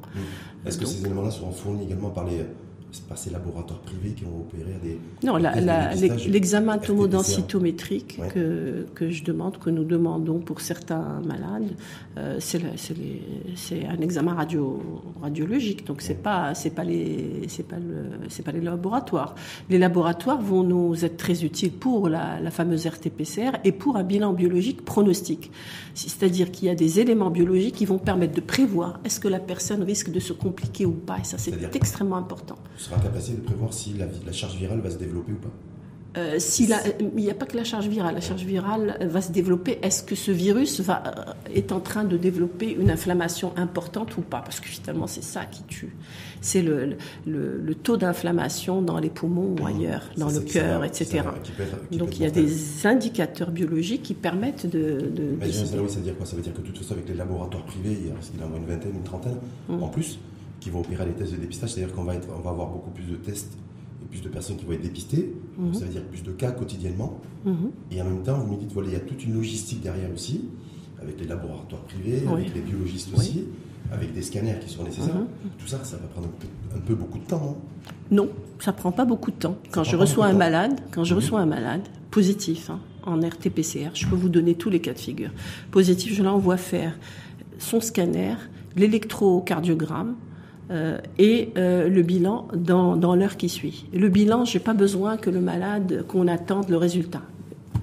[0.65, 2.46] Est-ce que ces éléments-là seront fournis également par les
[3.08, 4.99] pas ces laboratoires privés qui ont opéré des.
[5.23, 11.71] Non, l'examen tomodensitométrique que, que je demande, que nous demandons pour certains malades,
[12.17, 14.82] euh, c'est un examen radio,
[15.21, 15.86] radiologique.
[15.86, 19.36] Donc c'est pas c'est pas les c'est pas le c'est pas les laboratoires.
[19.69, 24.04] Les laboratoires vont nous être très utiles pour la, la fameuse RT-PCR et pour un
[24.04, 25.52] bilan biologique pronostique.
[25.93, 29.39] C'est-à-dire qu'il y a des éléments biologiques qui vont permettre de prévoir est-ce que la
[29.39, 31.17] personne risque de se compliquer ou pas.
[31.19, 34.89] Et ça c'est extrêmement important sera en capacité de prévoir si la, charge virale va
[34.89, 35.52] se développer ou pas
[36.18, 36.39] euh,
[37.00, 38.15] il n'y a pas que la charge virale.
[38.15, 39.78] La charge virale va se développer.
[39.84, 44.22] Est-ce que ce virus va, euh, est en train de développer une inflammation importante ou
[44.22, 44.39] pas?
[44.39, 45.96] Parce que finalement, c'est ça qui tue.
[46.42, 51.22] C'est le, le, taux d'inflammation dans les poumons ou ailleurs, dans le cœur, etc.
[51.92, 55.12] Donc il y a des indicateurs biologiques qui permettent de.
[55.52, 56.26] ça veut dire quoi?
[56.26, 58.65] Ça veut dire que de toute façon, avec les laboratoires privés, il y a, une
[58.65, 59.38] vingtaine, une trentaine
[59.68, 59.84] mmh.
[59.84, 60.18] en plus,
[60.60, 61.74] qui vont opérer les tests de dépistage.
[61.74, 63.58] C'est-à-dire qu'on va, on va avoir beaucoup plus de tests
[64.10, 65.74] plus de personnes qui vont être dépistées, mhm.
[65.74, 67.19] ça veut dire plus de cas quotidiennement.
[67.45, 67.72] Mhm.
[67.91, 70.12] Et en même temps, vous me dites, voilà, il y a toute une logistique derrière
[70.13, 70.45] aussi,
[71.02, 73.45] avec les laboratoires privés, avec les biologistes aussi,
[73.91, 75.15] avec des scanners qui sont nécessaires.
[75.15, 75.52] Mhm.
[75.58, 76.28] Tout ça, ça va prendre
[76.76, 77.58] un peu, beaucoup de temps,
[78.12, 79.58] non Non, ça prend pas beaucoup de temps.
[79.72, 84.08] Quand je reçois un malade, quand je reçois un malade positif hein, en RT-PCR, je
[84.08, 85.32] peux vous donner tous les cas de figure.
[85.72, 86.98] Positif, je l'envoie faire
[87.60, 88.36] son scanner,
[88.76, 90.15] l'électrocardiogramme,
[90.71, 93.86] euh, et euh, le bilan dans, dans l'heure qui suit.
[93.93, 97.21] Le bilan, j'ai pas besoin que le malade, qu'on attende le résultat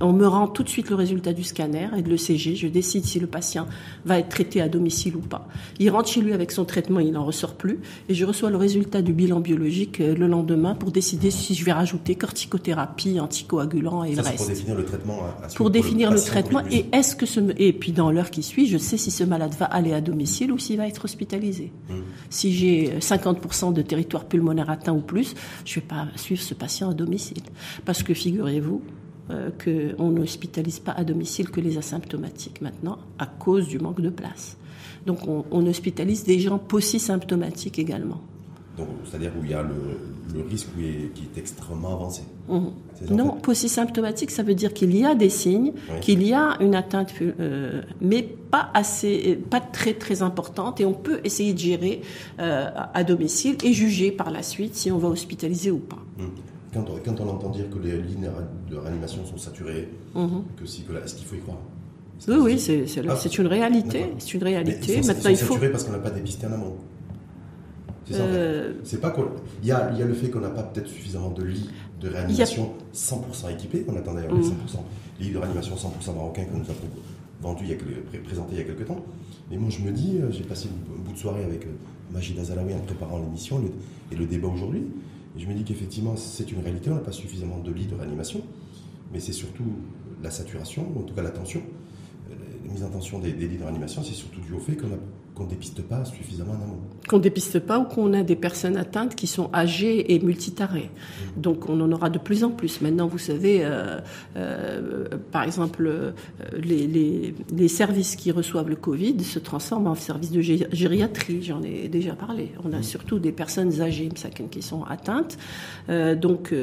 [0.01, 2.57] on me rend tout de suite le résultat du scanner et de l'ECG.
[2.57, 3.67] Je décide si le patient
[4.05, 5.49] va être traité à domicile ou pas.
[5.79, 7.81] Il rentre chez lui avec son traitement, il n'en ressort plus.
[8.09, 11.65] Et je reçois le résultat du bilan biologique euh, le lendemain pour décider si je
[11.65, 14.37] vais rajouter corticothérapie, anticoagulant et le reste.
[14.37, 15.19] Pour définir le traitement.
[15.55, 16.63] pour définir le, traitement.
[16.71, 19.55] Et est-ce que ce, et puis dans l'heure qui suit, je sais si ce malade
[19.59, 21.73] va aller à domicile ou s'il va être hospitalisé.
[21.89, 22.03] Hmm.
[22.31, 26.55] Si j'ai 50% de territoire pulmonaire atteint ou plus, je ne vais pas suivre ce
[26.55, 27.43] patient à domicile.
[27.85, 28.83] Parce que figurez-vous,
[29.31, 34.11] euh, qu'on n'hospitalise pas à domicile que les asymptomatiques maintenant à cause du manque de
[34.11, 34.57] place.
[35.07, 36.59] Donc on, on hospitalise des gens
[36.99, 38.21] symptomatiques également.
[38.77, 42.23] Donc, c'est-à-dire où il y a le, risque qui est, extrêmement avancé.
[42.49, 42.67] Mmh.
[43.11, 47.13] Non, symptomatique, ça veut dire qu'il y a des signes, qu'il y a une atteinte,
[47.23, 52.03] euh, mais pas assez, pas très très importante, et on peut essayer de gérer
[52.39, 56.03] euh, à domicile et juger par la suite si on va hospitaliser ou pas.
[56.19, 58.29] Mmh quand on, entend dire que les lignes
[58.71, 60.45] de réanimation sont saturées, mhm.
[60.57, 61.59] que si, que là, est-ce qu'il faut y croire?
[62.29, 64.07] Oui, oui, c'est ah, une réalité.
[64.19, 65.01] C'est une réalité.
[65.03, 65.53] Maintenant, il faut.
[65.55, 66.77] saturées parce qu'on n'a pas dépisté en amont.
[68.07, 68.23] C'est ça.
[68.23, 69.15] Euh, c'est pas
[69.63, 71.69] Il y a, il y a le fait qu'on n'a pas peut-être suffisamment de lits
[72.01, 73.85] de réanimation 100% équipés.
[73.89, 74.51] On attend d'ailleurs les 100%.
[75.19, 76.75] Les lits de réanimation 100% marocains qu'on nous a
[77.43, 79.05] vendus, il y a, présentés il y a quelques temps.
[79.51, 81.71] Mais moi, je me dis, euh, j'ai passé un bout de soirée avec euh,
[82.13, 83.61] Majid Azalawi en préparant l'émission
[84.11, 84.85] et le débat aujourd'hui.
[85.39, 88.43] Je me dis qu'effectivement, c'est une réalité, on n'a pas suffisamment de lits de réanimation,
[89.13, 89.65] mais c'est surtout
[90.23, 91.63] la saturation, en tout cas la tension,
[92.31, 94.77] euh, la mise en tension des, des lits de réanimation, c'est surtout dû au fait
[94.77, 94.99] qu'on a
[95.37, 96.79] qu'on ne dépiste pas suffisamment en amont.
[97.09, 100.91] Qu'on ne dépiste pas ou qu'on a des personnes atteintes qui sont âgées et multitarées.
[100.91, 101.41] Mmh.
[101.41, 102.81] Donc on en aura de plus en plus.
[102.81, 104.01] Maintenant, vous savez, euh,
[104.37, 106.13] euh, par exemple, euh,
[106.55, 111.63] les, les, les, services qui reçoivent le Covid se transforment en services de gériatrie, j'en
[111.63, 112.53] ai déjà parlé.
[112.65, 112.83] On a mmh.
[112.83, 114.09] surtout des personnes âgées
[114.51, 115.37] qui sont atteintes.
[115.89, 116.55] donc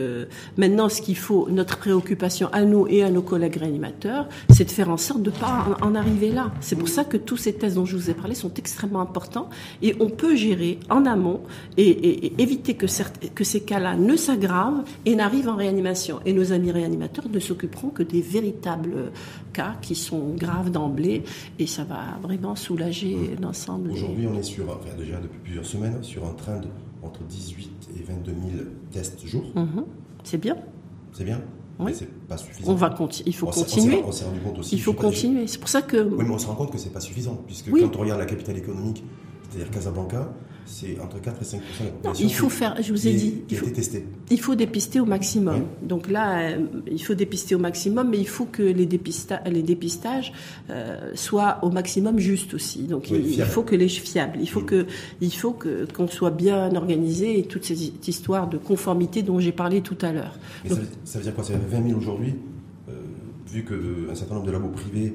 [0.57, 4.71] maintenant, ce qu'il faut, notre préoccupation à nous et à nos collègues réanimateurs, c'est de
[4.71, 6.51] faire en sorte de ne pas en arriver là.
[6.61, 9.49] C'est pour ça que tous ces tests dont je vous ai parlé sont extrêmement important
[9.81, 11.41] et on peut gérer en amont
[11.75, 12.85] et, éviter que,
[13.35, 16.21] que ces cas-là ne s'aggravent et n'arrivent en réanimation.
[16.25, 19.11] Et nos amis réanimateurs ne s'occuperont que des véritables
[19.51, 21.23] cas qui sont graves d'emblée
[21.59, 23.41] et ça va vraiment soulager mmh.
[23.41, 23.91] l'ensemble.
[23.91, 26.67] Aujourd'hui, on est sur, déjà depuis plusieurs semaines, sur un train de
[27.01, 28.41] entre 18 et 22 000
[28.91, 29.43] tests jour.
[29.55, 29.81] Mmh.
[30.23, 30.55] C'est bien.
[31.11, 31.41] C'est bien.
[31.83, 31.91] Oui.
[31.91, 32.71] Mais c'est pas suffisant.
[32.71, 34.01] On va il faut continuer.
[34.05, 34.75] On s'est rendu compte aussi.
[34.75, 35.47] Il faut continuer.
[35.47, 35.97] C'est pour ça que.
[35.97, 38.25] Oui, mais on se rend compte que c'est pas suffisant, puisque quand on regarde la
[38.25, 39.03] capitale économique,
[39.49, 40.33] c'est-à-dire Casablanca,
[40.65, 42.25] c'est entre 4 et 5 de la population.
[42.25, 44.05] il faut faire, je vous ai dit, il faut, testé.
[44.29, 45.63] il faut dépister au maximum.
[45.81, 50.33] Donc là, euh, il faut dépister au maximum, mais il faut que les, les dépistages
[50.69, 52.83] euh, soient au maximum justes aussi.
[52.83, 54.65] Donc il, faut que les fiables, il faut mm.
[54.65, 54.85] que,
[55.21, 59.51] il faut que qu'on soit bien organisé et toute cette histoire de conformité dont j'ai
[59.51, 60.37] parlé tout à l'heure.
[61.03, 61.43] Ça, veut dire quoi?
[61.43, 62.35] Ça veut dire 20 000 aujourd'hui,
[62.89, 62.93] euh,
[63.47, 65.13] vu qu'un certain nombre de labos privés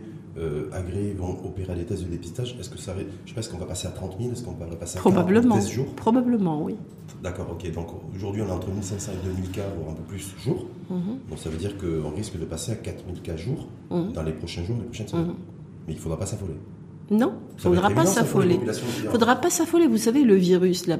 [0.72, 3.50] agréés vont opérer les tests de dépistage, est-ce que ça va, je sais pas, est-ce
[3.50, 5.56] qu'on va passer à 30 000, est-ce qu'on va passer à Probablement.
[5.56, 5.94] 40 jours?
[5.94, 6.76] Probablement, oui.
[7.22, 7.72] D'accord, ok.
[7.72, 10.66] Donc aujourd'hui, on est entre 1500 et 2000 cas, voire un peu plus, jour.
[10.90, 11.18] Mhm.
[11.28, 14.12] Donc ça veut dire qu'on risque de passer à 4000 cas jour mhm.
[14.12, 15.26] dans les prochains jours, les prochaines semaines.
[15.26, 15.34] Mhm.
[15.86, 16.54] Mais il ne faudra pas s'affoler.
[17.10, 18.60] Non, il ne faudra pas s'affoler.
[18.62, 19.86] Il faudra pas s'affoler.
[19.86, 20.98] Vous savez, le virus, là,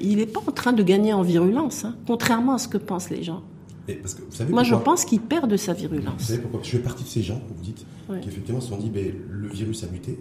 [0.00, 3.10] il n'est pas en train de gagner en virulence, hein, contrairement à ce que pensent
[3.10, 3.42] les gens.
[4.48, 6.14] Moi, je pense qu'il perd de sa virulence.
[6.18, 6.60] Vous savez pourquoi?
[6.62, 7.84] Je fais partie de ces gens, vous dites,
[8.22, 10.18] qui effectivement se sont dit, ben, le virus a muté,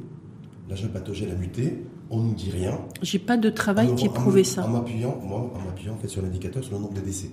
[0.69, 2.79] l'agent pathogène a muté, on ne nous dit rien.
[3.01, 4.65] J'ai pas de travail qui prouvait ça.
[4.65, 7.29] En m'appuyant, moi, en m'appuyant en fait, sur l'indicateur, sur le nombre de décès.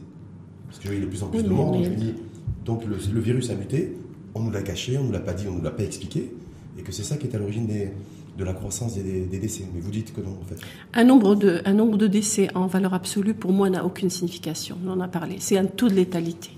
[0.66, 2.14] Parce que j'ai de plus en plus de monde, donc je me dis,
[2.64, 3.96] donc le, virus a muté,
[4.34, 5.84] on nous l'a caché, on ne nous l'a pas dit, on ne nous l'a pas
[5.84, 6.32] expliqué,
[6.78, 7.92] et que c'est ça qui est à l'origine des,
[8.36, 9.64] de la croissance des, décès.
[9.74, 10.60] Mais vous dites que non, en fait.
[10.94, 14.76] Un nombre, de, un nombre de décès en valeur absolue, pour moi, n'a aucune signification.
[14.86, 15.36] On en a parlé.
[15.38, 16.50] C'est un taux de létalité.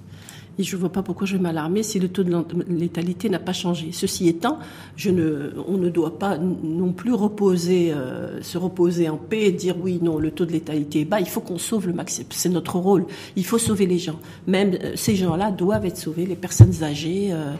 [0.59, 2.35] Et je ne vois pas pourquoi je vais m'alarmer si le taux de
[2.69, 3.91] létalité n'a pas changé.
[3.93, 4.59] Ceci étant,
[4.97, 9.53] je ne, on ne doit pas non plus reposer, euh, se reposer en paix et
[9.53, 11.21] dire oui, non, le taux de létalité est bas.
[11.21, 12.29] Il faut qu'on sauve le maximum.
[12.31, 13.07] C'est notre rôle.
[13.37, 14.19] Il faut sauver les gens.
[14.49, 16.27] Même euh, ces gens-là doivent être sauvés.
[16.27, 17.55] Les personnes âgées, euh,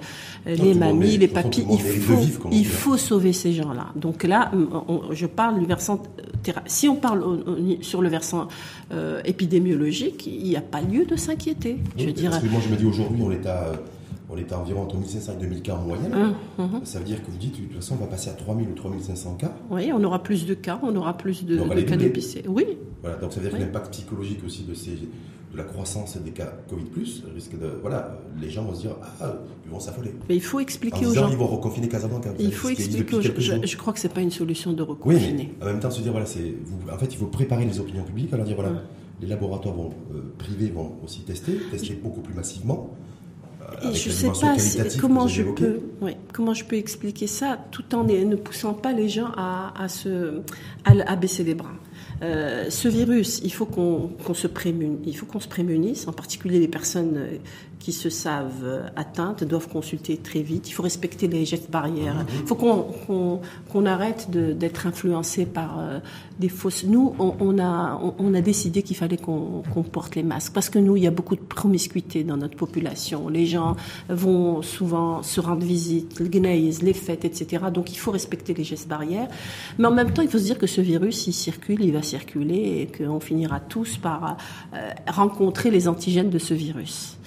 [0.47, 1.65] les mamies, les papis.
[1.71, 3.93] Il faut, il faut sauver ces gens-là.
[3.95, 4.51] Donc là,
[5.13, 6.03] je parle du versant
[6.67, 7.23] si on parle
[7.83, 8.49] sur le versant
[9.25, 11.79] épidémiologique, il n'y a pas lieu de s'inquiéter.
[11.99, 12.41] je dirais.
[12.51, 13.73] moi, je me dis aujourd'hui, on est à
[14.31, 16.13] on est à environ entre 1500 et 2000 cas en moyenne.
[16.15, 16.81] Hum, hum, hum.
[16.85, 18.75] Ça veut dire que vous dites, de toute façon, on va passer à 3000 ou
[18.75, 19.53] 3500 cas.
[19.71, 22.45] Oui, on aura plus de cas, on aura plus de, cas d'épicé.
[22.47, 22.65] Oui.
[23.01, 26.33] Voilà, donc ça veut dire que l'impact psychologique aussi de, ces, de la croissance des
[26.33, 27.71] cas Covid, risque de.
[27.81, 30.13] Voilà, les gens vont se dire, ah, ils vont s'affoler.
[30.29, 31.31] Mais il faut expliquer aux gens.
[31.31, 32.31] Ils vont reconfiner Casablanca.
[32.39, 33.61] Il faut expliquer aux gens.
[33.63, 35.35] Je, crois que ce n'est pas une solution de reconfiner.
[35.39, 36.55] Oui, mais en même temps, se dire, voilà, c'est,
[36.93, 38.83] en fait, il faut préparer les opinions publiques, alors dire, voilà,
[39.21, 42.95] les laboratoires vont, euh, privés vont aussi tester, tester beaucoup plus massivement
[43.93, 44.57] je ne sais pas
[45.01, 45.81] comment je peux,
[46.33, 50.41] comment je peux expliquer ça tout en ne poussant pas les gens à, à se,
[50.85, 51.75] à, baisser les bras.
[52.23, 56.59] Euh, ce virus, il faut qu'on se prémunisse, il faut qu'on se prémunisse, en particulier
[56.59, 57.19] les personnes
[57.79, 60.69] qui se savent atteintes doivent consulter très vite.
[60.69, 62.27] Il faut respecter les gestes barrières.
[62.41, 66.01] Il faut qu'on arrête d'être influencé par euh,
[66.39, 66.85] des fausses.
[66.85, 70.97] Nous, on, a, on, a décidé qu'il fallait qu'on porte les masques parce que nous,
[70.97, 73.29] il y a beaucoup de promiscuité dans notre population.
[73.29, 73.77] Les gens
[74.09, 77.65] vont souvent se rendre visite, les les fêtes, etc.
[77.73, 79.29] Donc, il faut respecter les gestes barrières.
[79.79, 82.03] Mais en même temps, il faut se dire que ce virus, il circule, il va
[82.03, 84.37] circuler et qu'on finira tous par
[84.75, 87.18] euh, rencontrer les antigènes de ce virus.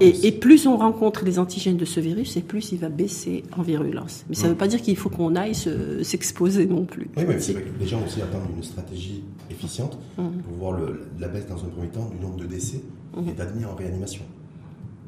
[0.00, 3.62] Et, plus on rencontre les antigènes de ce virus, et plus il va baisser en
[3.62, 4.24] virulence.
[4.28, 7.08] Mais ça ne veut pas dire qu'il faut qu'on aille s'exposer non plus.
[7.16, 10.22] Oui, mais c'est vrai que les gens aussi attendent une stratégie efficiente mmh.
[10.44, 10.80] pour voir
[11.18, 12.80] la baisse dans un premier temps du nombre de décès
[13.16, 13.28] mmh.
[13.28, 14.22] et d'admis en réanimation.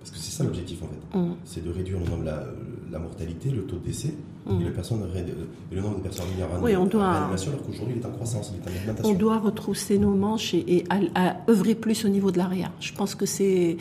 [0.01, 1.19] Parce que c'est ça l'objectif en fait.
[1.45, 2.47] C'est de réduire le nombre de la,
[2.93, 4.15] la mortalité, le taux de décès
[4.49, 8.07] et, le, le nombre de personnes en oui, on doit, réanimation, alors qu'aujourd'hui il est
[8.07, 9.11] en croissance, il est en augmentation.
[9.13, 12.71] On doit retrousser nos manches et, à, œuvrer plus au niveau de l'AREA.
[12.81, 13.77] Je pense que c'est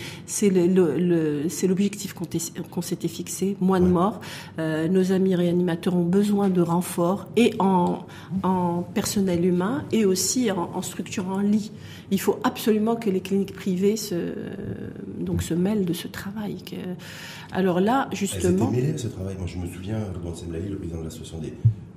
[1.68, 4.22] l'objectif qu'on s'était fixé, moins de morts.
[4.60, 8.06] Euh, nos amis réanimateurs ont besoin de renforts et en,
[8.44, 11.72] en personnel humain et aussi en, en structure en lit.
[12.12, 14.16] Il faut absolument que les cliniques privées se,
[15.20, 16.58] donc se mêlent de ce travail.
[17.52, 18.70] Alors là, justement.
[18.72, 19.36] Elles étaient mêlées à ce travail.
[19.38, 20.00] Moi, je me souviens,
[20.70, 21.54] Le président de l'association des,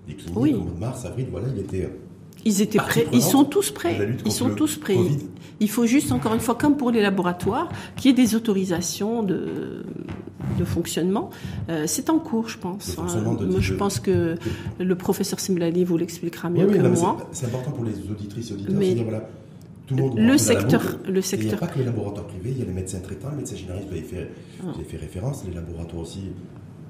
[0.06, 0.54] des cliniques, oui.
[0.54, 1.90] au mois de mars, avril, voilà, il était.
[2.44, 3.06] Ils étaient prêts.
[3.12, 4.16] Ils sont tous prêts.
[4.24, 4.96] Ils sont tous prêts.
[5.60, 9.24] Il faut juste, encore une fois, comme pour les laboratoires, qu'il y ait des autorisations
[9.24, 9.82] de,
[10.56, 11.30] de fonctionnement.
[11.68, 12.96] Euh, c'est en cours, je pense.
[12.98, 13.06] Hein.
[13.58, 14.36] je pense que
[14.78, 17.16] le professeur Simlali vous l'expliquera mieux que moi.
[17.32, 18.76] C'est important pour les auditrices et auditeurs.
[18.78, 19.28] Mais, dire, voilà,
[19.90, 21.46] le secteur, le secteur.
[21.46, 23.38] Il n'y a pas que les laboratoires privés, il y a les médecins traitants, les
[23.38, 24.30] médecins généralistes, vous avez fait,
[24.84, 26.20] fait référence, les laboratoires aussi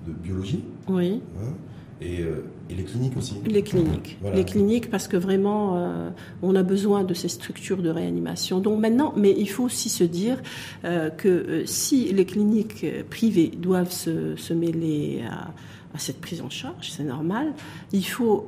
[0.09, 0.65] de biologie.
[0.89, 1.21] Oui.
[1.39, 1.53] Hein,
[2.01, 3.35] et, euh, et, les cliniques aussi.
[3.45, 4.19] Les cliniques.
[4.33, 6.11] Les cliniques, parce que vraiment, euh,
[6.43, 8.61] on a besoin de ces structures de réanimation.
[8.61, 10.41] Donc maintenant, mais il faut aussi se dire
[10.85, 15.53] euh, que si les cliniques privées doivent se, se mêler à,
[15.95, 17.53] à, cette prise en charge, c'est normal,
[17.93, 18.47] il faut,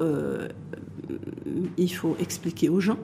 [1.77, 2.99] il faut expliquer aux gens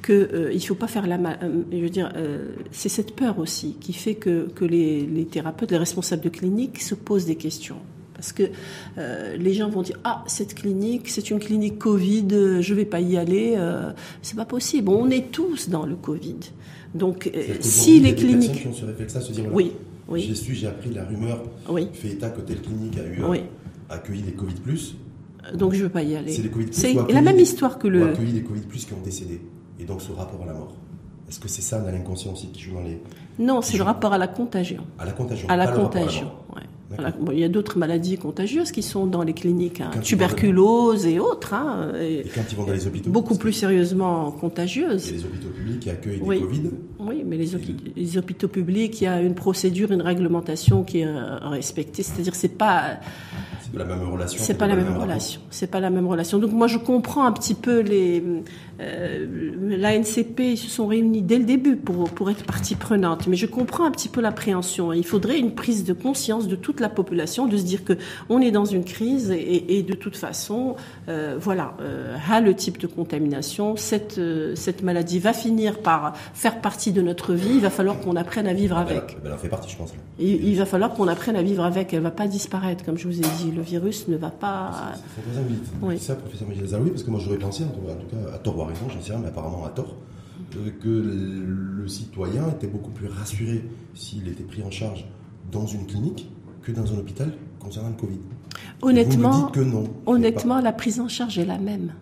[0.00, 3.38] qu'il euh, il faut pas faire la euh, je veux dire euh, c'est cette peur
[3.38, 7.36] aussi qui fait que, que les, les, thérapeutes les responsables de clinique se posent des
[7.36, 7.78] questions.
[8.14, 8.42] Parce que
[9.38, 13.16] les gens vont dire ah cette clinique c'est une clinique Covid je vais pas y
[13.16, 13.56] aller
[14.20, 14.90] c'est pas possible.
[14.90, 16.36] On est tous dans le Covid
[16.94, 19.72] donc si les cliniques qui ont ce réflexe se dire oui
[20.06, 20.26] oui.
[20.28, 21.88] j'ai su j'ai appris la rumeur oui.
[21.94, 23.38] fait état que telle clinique a eu oui.
[23.88, 24.96] accueilli des Covid plus.
[25.54, 26.36] Donc je veux pas y aller.
[26.72, 29.40] C'est la même histoire que le accueilli des Covid plus qui ont décédé
[29.80, 30.74] et donc ce rapport à la mort.
[31.28, 33.00] Est-ce que c'est ça, dans l'inconscient aussi, qui joue dans les...
[33.38, 34.84] Non, c'est le rapport à la contagion.
[34.98, 35.48] À la contagion.
[35.48, 36.32] À la contagion,
[37.30, 41.54] il y a d'autres maladies contagieuses qui sont dans les cliniques, hein, tuberculose et autres.
[41.54, 45.08] Hein, et, quand ils vont dans les hôpitaux Beaucoup plus sérieusement contagieuses.
[45.08, 46.70] Il y a les hôpitaux publics qui accueillent des Covid.
[46.98, 47.48] Oui, mais les,
[47.96, 51.08] les, hôpitaux publics, il y a une procédure, une réglementation qui est
[51.42, 52.02] respectée.
[52.02, 52.98] C'est-à-dire, c'est pas
[53.72, 54.42] c'est pas la même relation.
[54.42, 55.40] C'est pas, la même, relation.
[55.50, 56.38] C'est pas la même relation.
[56.38, 58.22] Donc moi je comprends un petit peu les
[58.80, 63.36] euh, l'ANCP ils se sont réunis dès le début pour pour être partie prenante, mais
[63.36, 64.92] je comprends un petit peu l'appréhension.
[64.92, 67.94] Il faudrait une prise de conscience de toute la population, de se dire que
[68.28, 70.76] on est dans une crise et, et de toute façon,
[71.08, 76.14] euh, voilà, euh, à le type de contamination, cette euh, cette maladie va finir par
[76.34, 77.54] faire partie de notre vie.
[77.54, 79.16] Il va falloir qu'on apprenne à vivre avec.
[79.24, 79.92] Elle, en fait partie, je pense.
[80.18, 81.92] Il, il va falloir qu'on apprenne à vivre avec.
[81.92, 84.92] Elle va pas disparaître, comme je vous ai dit le virus ne va pas.
[85.14, 85.64] C'est vite.
[85.82, 85.98] Oui.
[85.98, 88.62] ça, professeur Michel Zaroui, parce que moi j'aurais pensé, en tout cas, à tort ou
[88.62, 89.94] à raison, j'en sais rien, mais apparemment à tort,
[90.80, 95.06] que le citoyen était beaucoup plus rassuré s'il était pris en charge
[95.52, 96.28] dans une clinique
[96.62, 98.18] que dans un hôpital concernant le Covid.
[98.82, 101.92] Honnêtement, que non, honnêtement la prise en charge est la même.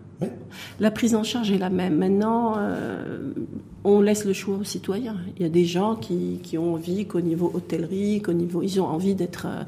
[0.79, 1.97] La prise en charge est la même.
[1.97, 3.31] Maintenant, euh,
[3.83, 5.15] on laisse le choix aux citoyens.
[5.37, 8.81] Il y a des gens qui, qui ont envie qu'au niveau hôtellerie, qu'au niveau, ils
[8.81, 9.63] ont envie d'être euh,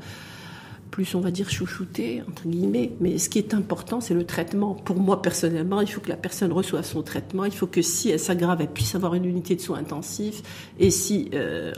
[0.91, 2.91] plus, on va dire, chouchouté, entre guillemets.
[2.99, 4.75] Mais ce qui est important, c'est le traitement.
[4.75, 7.45] Pour moi, personnellement, il faut que la personne reçoive son traitement.
[7.45, 10.43] Il faut que si elle s'aggrave, elle puisse avoir une unité de soins intensifs.
[10.79, 11.73] Et si, euh,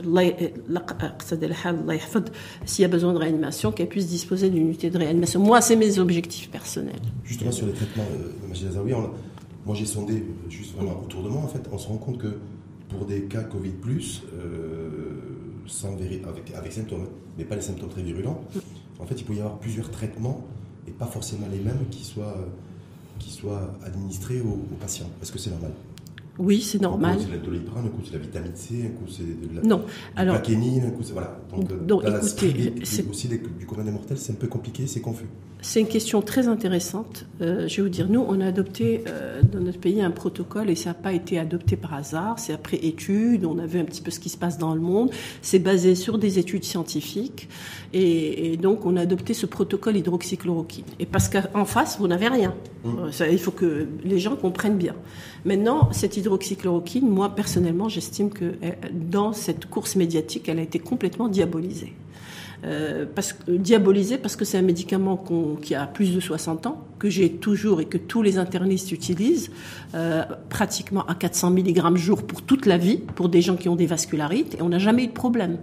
[2.66, 5.40] s'il y a besoin de réanimation, qu'elle puisse disposer d'une unité de réanimation.
[5.40, 6.94] Moi, c'est mes objectifs personnels.
[7.24, 8.32] Justement, sur les traitements, euh,
[9.66, 12.38] moi j'ai sondé euh, juste autour de moi, en fait, on se rend compte que
[12.88, 15.33] pour des cas Covid, euh,
[15.66, 17.06] sans avec, avec symptômes,
[17.38, 18.42] mais pas les symptômes très virulents,
[18.98, 20.44] en fait, il peut y avoir plusieurs traitements
[20.86, 22.36] et pas forcément les mêmes qui soient,
[23.30, 25.10] soient administrés aux, patients.
[25.22, 25.72] Est-ce que c'est normal?
[26.38, 27.12] Oui, c'est normal.
[27.12, 29.10] Un coup, c'est de la doliprane, un coup, c'est de la vitamine C, un coup,
[29.10, 29.84] c'est de la non.
[30.16, 31.12] Alors, un coup, c'est...
[31.12, 31.40] Voilà.
[31.50, 33.08] Donc, donc dans écoutez, la c'est...
[33.08, 35.26] aussi du commun des mortels, c'est un peu compliqué, c'est confus.
[35.64, 37.24] C'est une question très intéressante.
[37.40, 40.68] Euh, je vais vous dire, nous, on a adopté euh, dans notre pays un protocole
[40.68, 42.38] et ça n'a pas été adopté par hasard.
[42.38, 44.80] C'est après études, on a vu un petit peu ce qui se passe dans le
[44.82, 45.10] monde.
[45.40, 47.48] C'est basé sur des études scientifiques
[47.94, 50.84] et, donc on a adopté ce protocole hydroxychloroquine.
[50.98, 52.54] Et parce qu'en face, vous n'avez rien.
[52.84, 52.88] Mmh.
[53.22, 54.94] Euh, il faut que les gens comprennent bien.
[55.46, 58.54] Maintenant, cette hydroxychloroquine, moi personnellement, j'estime que
[58.92, 61.94] dans cette course médiatique, elle a été complètement diabolisée.
[62.64, 63.34] Euh, parce,
[64.22, 65.22] parce que c'est un médicament
[65.60, 69.50] qui a plus de 60 ans, que j'ai toujours et que tous les internistes utilisent,
[69.94, 73.76] euh, pratiquement à 400 mg jour pour toute la vie, pour des gens qui ont
[73.76, 75.58] des vascularites, et on n'a jamais eu de problème.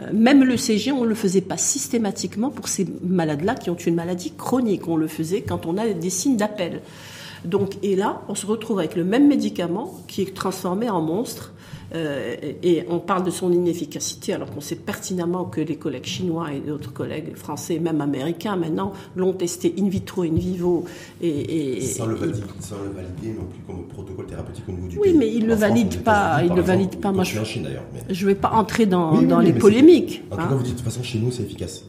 [0.00, 3.76] Euh, même le CG, on ne le faisait pas systématiquement pour ces malades-là qui ont
[3.76, 4.88] une maladie chronique.
[4.88, 6.80] On le faisait quand on a des signes d'appel.
[7.44, 11.52] Donc, et là, on se retrouve avec le même médicament qui est transformé en monstre
[11.94, 16.52] euh, et on parle de son inefficacité alors qu'on sait pertinemment que les collègues chinois
[16.52, 20.84] et d'autres collègues français, même américains maintenant, l'ont testé in vitro, in vivo.
[21.22, 22.40] Et, sans, le valider,
[23.38, 25.18] non plus comme protocole thérapeutique au niveau du oui, pays.
[25.18, 26.42] mais il ne le valide pas.
[26.42, 27.12] Il le valide pas.
[27.12, 30.22] Moi, je ne vais pas entrer dans, dans les polémiques.
[30.30, 30.56] En tout cas, hein.
[30.56, 31.84] vous dites de toute façon, chez nous, c'est efficace.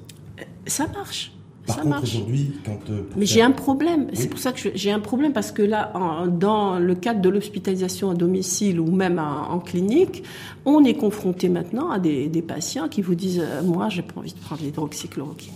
[0.68, 1.35] Ça marche.
[1.68, 2.80] Par contre, aujourd'hui, quand.
[2.90, 4.08] Euh, Mais j'ai un problème.
[4.14, 5.92] C'est pour ça que j'ai un problème parce que là,
[6.28, 10.24] dans le cadre de l'hospitalisation à domicile ou même en clinique,
[10.66, 14.20] on est confronté maintenant à des, des patients qui vous disent euh, Moi, j'ai pas
[14.20, 15.54] envie de prendre l'hydroxychloroquine.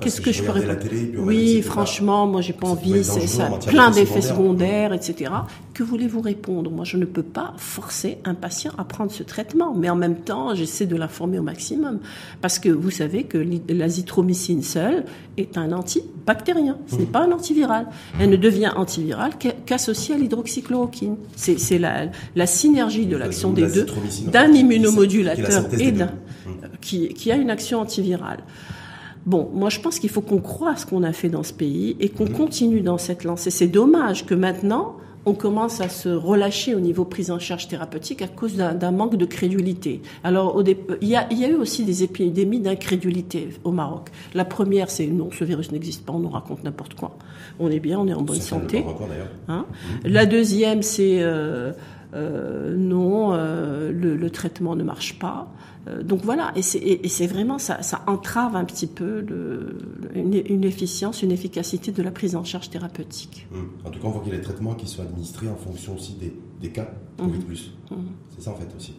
[0.00, 0.78] Qu'est-ce que, je peux répondre
[1.18, 5.30] Oui, franchement, moi j'ai pas envie, c'est ça, plein d'effets secondaires, etc.
[5.74, 6.70] Que voulez-vous répondre?
[6.70, 10.16] Moi, je ne peux pas forcer un patient à prendre ce traitement, mais en même
[10.16, 11.98] temps, j'essaie de l'informer au maximum,
[12.40, 15.04] parce que vous savez que l'azithromycine seule
[15.36, 17.06] est un antibactérien, ce n'est mmh.
[17.06, 17.88] pas un antiviral.
[18.20, 19.32] Elle ne devient antivirale
[19.66, 21.16] qu'associée à l'hydroxychloroquine.
[21.36, 23.86] C'est la, la synergie de l'action des deux,
[24.28, 26.12] d'un immunomodulateur et d'un
[26.80, 28.38] qui, qui a une action antivirale.
[29.26, 31.52] Bon, moi je pense qu'il faut qu'on croie à ce qu'on a fait dans ce
[31.52, 33.50] pays et qu'on continue dans cette lancée.
[33.50, 38.22] C'est dommage que maintenant on commence à se relâcher au niveau prise en charge thérapeutique
[38.22, 40.02] à cause d'un manque de crédulité.
[40.22, 40.62] Alors,
[41.00, 44.10] il, y a, eu aussi des épidémies d'incrédulité au Maroc.
[44.34, 47.16] La première, c'est non, ce virus n'existe pas, on nous raconte n'importe quoi.
[47.58, 48.84] On est bien, on est en bonne santé.
[49.48, 49.64] Hein
[50.04, 51.72] La deuxième, c'est euh,
[52.14, 55.48] euh, non, euh, le, traitement ne marche pas.
[55.86, 59.76] Euh, donc voilà, et c'est vraiment ça, ça entrave un petit peu le,
[60.14, 63.46] une, efficience, une efficacité de la prise en charge thérapeutique.
[63.52, 63.68] Hum.
[63.84, 65.94] En tout cas, on voit qu'il y a des traitements qui sont administrés en fonction
[65.94, 67.72] aussi des, des cas, Covid plus.
[67.90, 68.06] Hum.
[68.34, 68.94] C'est ça en fait aussi.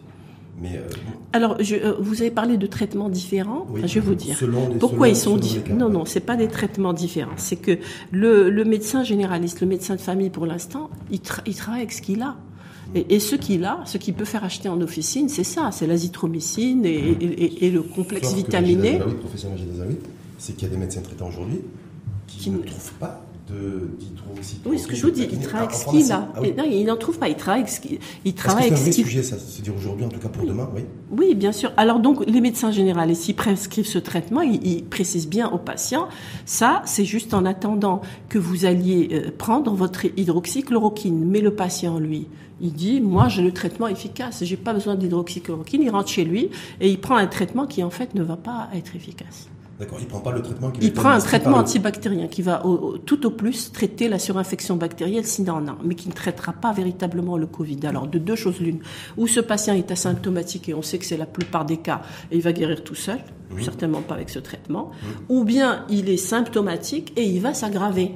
[0.58, 0.88] Mais euh,
[1.32, 3.66] Alors, je, euh, vous avez parlé de traitements différents.
[3.74, 4.38] je vais vous dire
[4.80, 5.76] pourquoi ils sont différents.
[5.76, 7.36] Non, non, c'est pas des traitements différents.
[7.36, 7.78] C'est que
[8.10, 12.00] le, le, médecin généraliste, le médecin de famille, pour l'instant, il, il travaille avec ce
[12.00, 12.36] qu'il a.
[12.94, 16.84] Et, ce qu'il a, ce qu'il peut faire acheter en officine, c'est ça, c'est l'azithromycine
[16.84, 19.00] et, le complexe vitaminé.
[19.04, 19.50] Oui, professeur
[20.38, 21.60] c'est qu'il y a des médecins traitants aujourd'hui
[22.26, 23.25] qui, ne trouvent pas.
[24.64, 26.28] Oui, ce que je vous dis, il travaille avec ce qu'il a.
[26.34, 28.90] Ah non, il n'en trouve pas, il travaille avec ce qu'il il travaille avec ce
[28.90, 30.82] qu'il sujet, ça, c'est dire aujourd'hui, en tout cas pour demain, oui.
[31.10, 31.72] Oui, bien sûr.
[31.76, 36.08] Alors donc, les médecins généralistes, s'ils prescrivent ce traitement, ils, précisent bien aux patients,
[36.44, 41.24] ça, c'est juste en attendant que vous alliez euh, prendre votre hydroxychloroquine.
[41.24, 42.26] Mais le patient, lui,
[42.60, 45.82] il dit, moi, j'ai le traitement efficace, j'ai pas besoin d'hydroxychloroquine.
[45.82, 48.68] Il rentre chez lui et il prend un traitement qui, en fait, ne va pas
[48.74, 49.48] être efficace.
[49.78, 52.62] D'accord, il prend pas le traitement qui Il prend un traitement antibactérien qui va
[53.04, 56.72] tout au plus traiter la surinfection bactérienne s'il en a, mais qui ne traitera pas
[56.72, 57.80] véritablement le Covid.
[57.84, 58.78] Alors, de deux choses l'une.
[59.18, 62.00] Ou ce patient est asymptomatique et on sait que c'est la plupart des cas
[62.30, 63.18] et il va guérir tout seul,
[63.60, 64.92] certainement pas avec ce traitement.
[65.28, 68.12] Ou bien il est symptomatique et il va s'aggraver.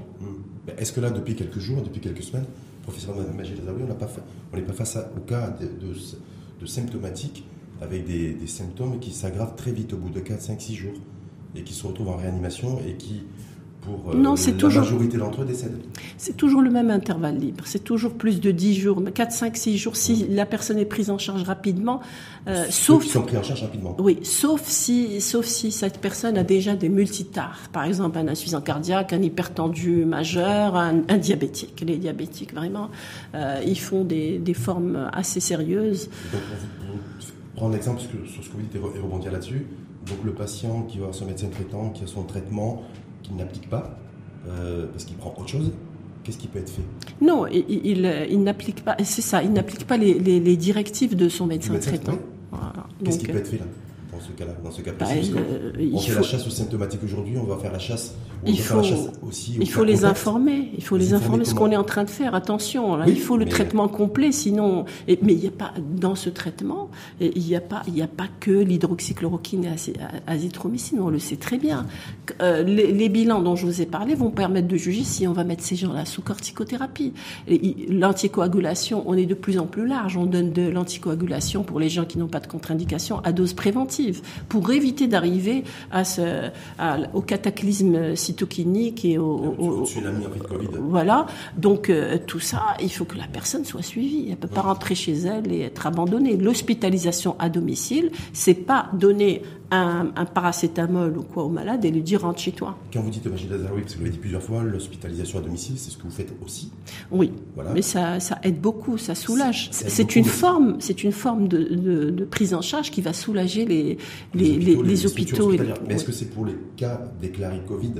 [0.78, 2.46] Est-ce que là, depuis quelques jours, depuis quelques semaines,
[2.84, 7.44] professeur Lazaoui, on n'est pas face au cas de, de, symptomatiques
[7.82, 10.94] avec des, des symptômes qui s'aggravent très vite au bout de 4, 5, 6 jours
[11.56, 13.22] et qui se retrouvent en réanimation et qui
[13.80, 15.80] pour euh, non, la toujours, majorité d'entre eux décèdent.
[16.18, 17.64] C'est toujours le même intervalle libre.
[17.66, 21.10] C'est toujours plus de 10 jours, 4, 5, 6 jours si la personne est prise
[21.10, 22.00] en charge rapidement.
[22.46, 23.96] Euh, sauf qui sont pris en charge rapidement.
[23.98, 27.60] Oui, sauf si, sauf si cette personne a déjà des multitards.
[27.72, 31.82] Par exemple, un insuffisant cardiaque, un hypertendu majeur, un, diabétique.
[31.86, 32.90] Les diabétiques, vraiment,
[33.34, 36.10] euh, ils font des, des, formes assez sérieuses.
[36.32, 39.66] Donc, pour prendre l'exemple sur ce que vous dites et rebondir là-dessus,
[40.06, 42.82] donc le patient qui va voir son médecin traitant, qui a son traitement,
[43.22, 43.98] qu'il n'applique pas
[44.48, 45.72] euh, parce qu'il prend autre chose,
[46.24, 46.82] qu'est-ce qui peut être fait?
[47.20, 51.46] Non, il, il, n'applique pas, c'est ça, il n'applique pas les, les, directives de son
[51.46, 52.18] médecin, traitant.
[53.04, 53.66] Qu'est-ce qui peut être fait là?
[54.12, 55.32] Dans ce cas-là, dans ce cas précis.
[55.32, 55.40] Bah,
[55.92, 58.14] on fait la chasse aux symptomatiques aujourd'hui, on va faire la chasse.
[58.46, 58.80] Il faut,
[59.26, 60.70] aussi il faut les informer.
[60.76, 62.34] Il faut les, informer, ce qu'on est en train de faire.
[62.34, 64.84] Attention, là, il faut le traitement complet, sinon.
[65.08, 68.08] mais il n'y a pas dans ce traitement, il n'y a pas, il n'y a
[68.08, 69.92] pas que l'hydroxychloroquine et
[70.26, 71.00] azithromycine.
[71.00, 71.86] On le sait très bien.
[72.40, 75.44] Euh, les, bilans dont je vous ai parlé vont permettre de juger si on va
[75.44, 77.12] mettre ces gens-là sous corticothérapie.
[77.88, 80.16] L'anticoagulation, on est de plus en plus large.
[80.16, 84.22] On donne de l'anticoagulation pour les gens qui n'ont pas de contre-indication à dose préventive
[84.48, 86.50] pour éviter d'arriver à ce,
[87.14, 88.14] au cataclysme
[89.04, 90.68] et au, tsunami en Covid.
[90.80, 91.26] Voilà.
[91.56, 94.28] Donc euh, tout ça, il faut que la personne soit suivie.
[94.30, 96.36] Elle peut pas rentrer chez elle et être abandonnée.
[96.36, 102.22] L'hospitalisation à domicile, c'est pas donner un, paracétamol ou quoi au malade et lui dire
[102.22, 102.76] rentre chez toi.
[102.92, 105.78] Quand vous dites Majid Lazaroui, parce que vous l'avez dit plusieurs fois, l'hospitalisation à domicile,
[105.78, 106.72] c'est ce que vous faites aussi.
[107.10, 107.72] Oui, voilà.
[107.72, 109.68] mais ça, ça, aide beaucoup, ça soulage.
[109.72, 113.98] C'est une forme, c'est une forme de, prise en charge qui va soulager les,
[114.34, 115.52] les, les, hôpitaux.
[115.86, 117.94] Mais est-ce que c'est pour les cas déclarés Covid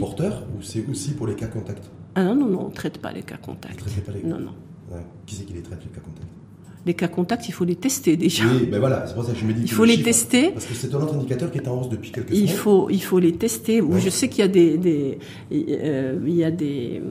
[0.00, 2.98] porteurs ou c'est aussi pour les cas contacts Ah non, non, non, on ne traite
[2.98, 3.84] pas les cas contacts.
[4.00, 4.22] Pas les...
[4.22, 4.52] Non, non.
[5.26, 6.28] Qui c'est qui les traite, les cas contacts
[6.86, 8.44] les cas contacts, il faut les tester déjà.
[8.44, 9.62] Oui, ben voilà, c'est pour ça que je me dis.
[9.62, 10.50] Il faut les tester.
[10.50, 13.02] Parce que c'est un autre indicateur qui est en hausse depuis quelques il Faut, il
[13.02, 13.82] faut les tester.
[13.98, 15.18] Je sais qu'il y a des, des
[15.52, 17.02] euh, il y a des,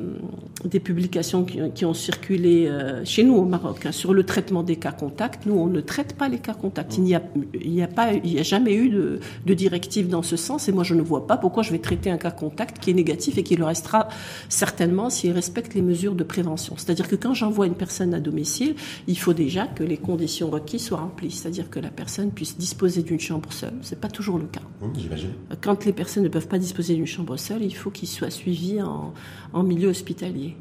[0.68, 4.78] des publications qui, ont circulé euh, chez nous au Maroc hein, sur le traitement des
[4.78, 5.46] cas contacts.
[5.46, 6.98] Nous, on ne traite pas les cas contacts.
[6.98, 7.22] Il n'y a,
[7.54, 10.68] il n'y a pas, il y a jamais eu de, de directive dans ce sens.
[10.68, 12.94] Et moi, je ne vois pas pourquoi je vais traiter un cas contact qui est
[12.94, 14.08] négatif et qui le restera
[14.50, 16.76] certainement s'il respecte les mesures de prévention.
[16.78, 18.76] C'est-à-dire que quand j'envoie une personne à domicile,
[19.08, 23.04] il faut déjà que les conditions requises soient remplies, c'est-à-dire que la personne puisse disposer
[23.04, 23.74] d'une chambre seule.
[23.82, 24.62] C'est pas toujours le cas.
[24.98, 25.32] j'imagine.
[25.62, 28.82] Quand les personnes ne peuvent pas disposer d'une chambre seule, il faut qu'ils soient suivis
[28.82, 29.14] en,
[29.54, 30.55] en milieu hospitalier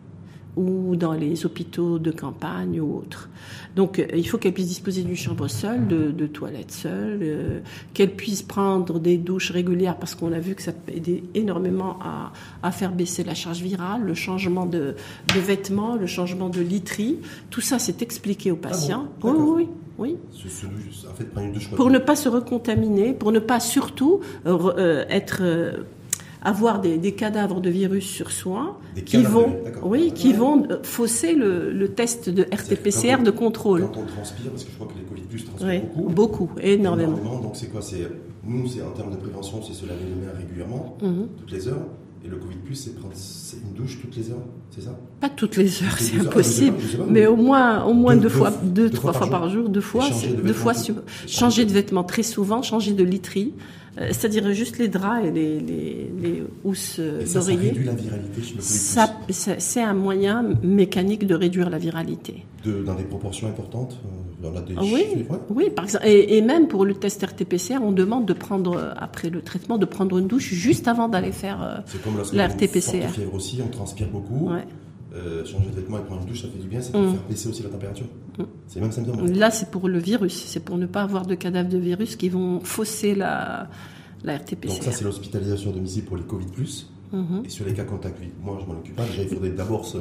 [0.57, 3.29] ou dans les hôpitaux de campagne ou autres.
[3.77, 7.61] Donc euh, il faut qu'elle puisse disposer d'une chambre seule, de, toilettes seules, euh,
[7.93, 12.33] qu'elle puisse prendre des douches régulières parce qu'on a vu que ça aider énormément à,
[12.63, 14.95] à faire baisser la charge virale, le changement de,
[15.35, 17.19] de, vêtements, le changement de literie.
[17.51, 19.09] Tout ça, c'est expliqué aux ah patients.
[19.23, 20.17] oui, oui, oui.
[21.09, 25.43] En fait, une douche pour ne pas se recontaminer, pour ne pas surtout euh, être
[26.45, 31.89] avoir des, cadavres de virus sur soi qui vont, oui, qui vont euh, fausser le,
[31.89, 33.83] test de RT-PCR de contrôle.
[33.93, 36.11] Quand on transpire, parce que je crois que les Covid plus transpirent beaucoup.
[36.11, 37.17] Beaucoup, énormément.
[37.41, 38.09] Donc c'est quoi C'est
[38.47, 41.29] nous, c'est en termes de prévention, c'est se laver les mains régulièrement, mhm.
[41.39, 41.87] toutes les heures.
[42.25, 44.99] Et le Covid plus, c'est prendre une douche toutes les heures, c'est ça?
[45.21, 46.77] Pas toutes les heures, c'est impossible.
[47.11, 50.07] mais au moins, au moins deux, fois, deux, trois fois par jour, deux fois,
[50.43, 50.73] deux fois,
[51.27, 53.53] changer de vêtements très souvent, changer de literie.
[53.97, 57.27] Euh, c'est-à-dire juste les draps et les, les, les housses d'oreiller.
[57.27, 62.45] Ça, réduit la viralité chez le C'est un moyen mécanique de réduire la viralité.
[62.65, 64.01] De, dans des proportions importantes
[64.43, 66.07] euh, dans des Oui, oui par exemple.
[66.07, 69.87] Et, même pour le test RT-PCR, on demande de prendre, euh, après le traitement, de
[69.87, 71.85] prendre une douche juste avant d'aller faire
[72.33, 73.09] la RT-PCR.
[73.09, 74.51] fièvre aussi, on transpire beaucoup.
[74.51, 74.65] Ouais.
[75.15, 77.13] Euh, changer de vêtements et prendre une douche, ça fait du bien, ça peut mm.
[77.13, 78.07] faire baisser aussi la température.
[78.37, 78.43] Mm.
[78.67, 79.31] C'est même symptôme.
[79.33, 82.29] Là, c'est pour le virus, c'est pour ne pas avoir de cadavres de virus qui
[82.29, 83.69] vont fausser la,
[84.25, 84.75] la RT-PCR.
[84.75, 86.47] Donc ça, c'est l'hospitalisation à domicile pour les Covid+.
[86.47, 87.47] Mm-hmm.
[87.47, 89.05] Et sur les cas contacts, moi, je m'en occupe pas.
[89.05, 89.99] Déjà, il faudrait d'abord se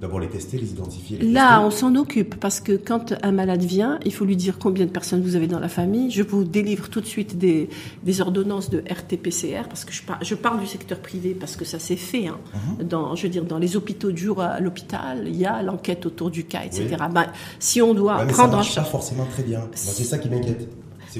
[0.00, 1.18] D'abord les tester, les identifier.
[1.18, 4.86] Là, on s'en occupe parce que quand un malade vient, il faut lui dire combien
[4.86, 6.12] de personnes vous avez dans la famille.
[6.12, 7.68] Je vous délivre tout de suite des,
[8.04, 11.80] des ordonnances de RT-PCR parce que je, je, parle du secteur privé parce que ça
[11.80, 12.28] s'est fait.
[12.28, 12.38] Hein.
[12.78, 12.86] Mhm.
[12.86, 16.06] dans, je veux dire, dans les hôpitaux du jour à l'hôpital, il y a l'enquête
[16.06, 16.96] autour du cas, etc.
[17.12, 17.26] Ben,
[17.58, 19.68] si on doit mais prendre ça marche pas forcément très bien.
[19.74, 20.68] c'est ça qui m'inquiète.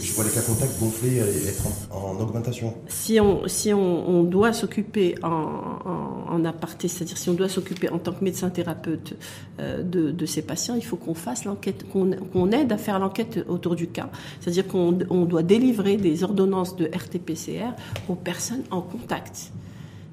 [0.00, 2.74] Je vois les cas contacts gonfler et être en, augmentation.
[2.88, 7.98] Si on, si on, doit s'occuper en, en, aparté, c'est-à-dire si on doit s'occuper en
[7.98, 9.14] tant que médecin thérapeute
[9.60, 13.44] euh, de, de, ces patients, il faut qu'on fasse l'enquête, qu'on aide à faire l'enquête
[13.48, 14.10] autour du cas.
[14.40, 17.72] C'est-à-dire qu'on on doit délivrer des ordonnances de RT-PCR
[18.08, 19.52] aux personnes en contact.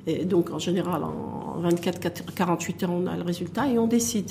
[0.08, 4.30] Et donc, en général, en 24-48 heures, on a le résultat et on décide.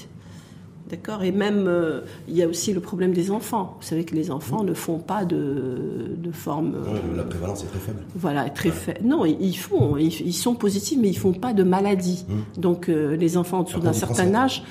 [0.91, 3.77] D'accord Et même, euh, il y a aussi le problème des enfants.
[3.81, 6.77] Vous savez que les enfants ne font pas de, de forme.
[7.17, 8.03] la prévalence est très faible.
[8.17, 9.01] Voilà, très faible.
[9.03, 12.27] Non, ils font, ils, sont positifs, mais ils font pas de maladie.
[12.29, 12.61] Mmh.
[12.61, 14.63] Donc, les enfants en dessous d'un certain âge,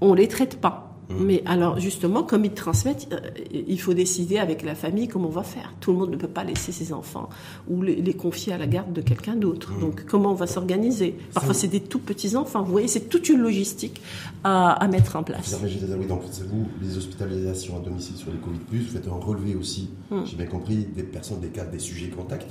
[0.00, 0.93] on les traite pas.
[1.08, 1.24] Mmh.
[1.24, 5.32] Mais alors justement, comme ils transmettent, euh, il faut décider avec la famille comment on
[5.32, 5.74] va faire.
[5.80, 7.28] Tout le monde ne peut pas laisser ses enfants
[7.68, 9.72] ou les, confier à la garde de quelqu'un d'autre.
[9.72, 9.80] Mmh.
[9.80, 11.16] Donc comment on va s'organiser?
[11.32, 12.62] Parfois c'est des tout petits enfants.
[12.62, 14.00] Vous voyez, c'est toute une logistique
[14.44, 15.58] à, mettre en place.
[15.62, 19.54] Oui, donc c'est vous, les hospitalisations à domicile sur les Covid+, vous faites un relevé
[19.54, 20.16] aussi, mmh.
[20.24, 22.50] j'ai bien compris, des personnes, des cas, des sujets contacts.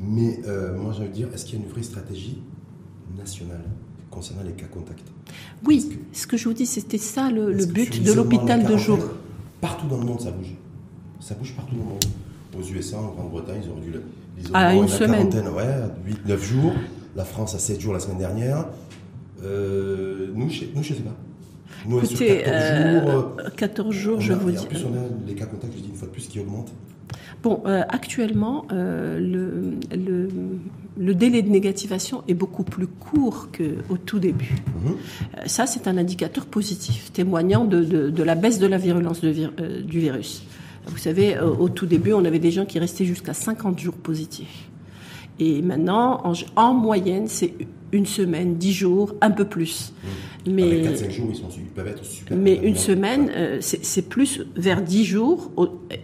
[0.00, 2.38] Mais euh, moi j'ai envie de dire, est-ce qu'il y a une vraie stratégie
[3.16, 3.64] nationale?
[4.10, 5.06] Concernant les cas contacts
[5.64, 8.98] Oui, ce que je vous dis, c'était ça le, but de l'hôpital de jour.
[9.60, 10.54] Partout dans le monde, ça bouge.
[11.20, 12.04] Ça bouge partout dans le monde.
[12.58, 13.92] Aux USA, en Grande-Bretagne, ils ont dû
[14.54, 15.28] à une semaine.
[15.48, 16.72] Ouais, 8-9 jours.
[17.16, 18.66] La France a 7 jours la semaine dernière.
[19.42, 21.16] Euh, nous, je ne sais pas.
[21.86, 23.36] Nous, Écoutez, 14 jours.
[23.56, 24.58] 14 euh, jours, je vous dis.
[24.58, 26.72] En plus, on a les cas contacts, je dis une fois de plus, qui augmentent.
[27.42, 29.74] Bon, euh, actuellement, euh, le,
[30.98, 34.56] le, délai de négativation est beaucoup plus court qu'au tout début.
[34.84, 34.92] Mhm.
[34.92, 40.00] Euh, ça, c'est un indicateur positif, témoignant de, de, la baisse de la virulence du
[40.00, 40.42] virus.
[40.86, 44.68] Vous savez, au tout début, on avait des gens qui restaient jusqu'à 50 jours positifs.
[45.40, 47.54] Et maintenant, en, en moyenne, c'est
[47.92, 49.92] une semaine, dix jours, un peu plus.
[50.02, 50.08] Mmh.
[50.50, 52.36] Mais, ah, 4, jours, ils, sont, peuvent être super.
[52.36, 55.50] Mais une semaine, euh, c'est plus vers dix jours,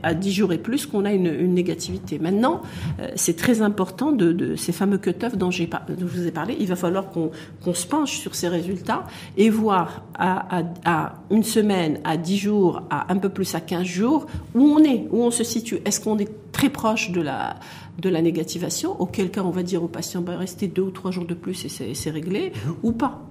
[0.02, 2.18] à dix jours et plus, qu'on a une, une, négativité.
[2.18, 2.62] Maintenant,
[3.00, 6.56] euh, c'est très important de, de, ces fameux cut-off dont, dont, je vous ai parlé.
[6.58, 9.04] Il va falloir qu'on se penche sur ces résultats
[9.36, 13.60] et voir à, à, à, une semaine, à dix jours, à un peu plus à
[13.60, 15.78] 15 jours, où on est, où on se situe.
[15.84, 17.56] Est-ce qu'on est très proche de la,
[17.98, 21.10] de la négativation, auquel cas on va dire au patient, bah, restez deux ou trois
[21.10, 22.74] jours de plus et c'est réglé, mhm.
[22.82, 23.22] ou pas.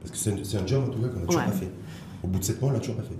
[0.00, 1.70] Parce que c'est un job en tout cas qu'on n'a toujours pas fait.
[2.22, 3.16] Au bout de sept mois, on l'a toujours pas fait.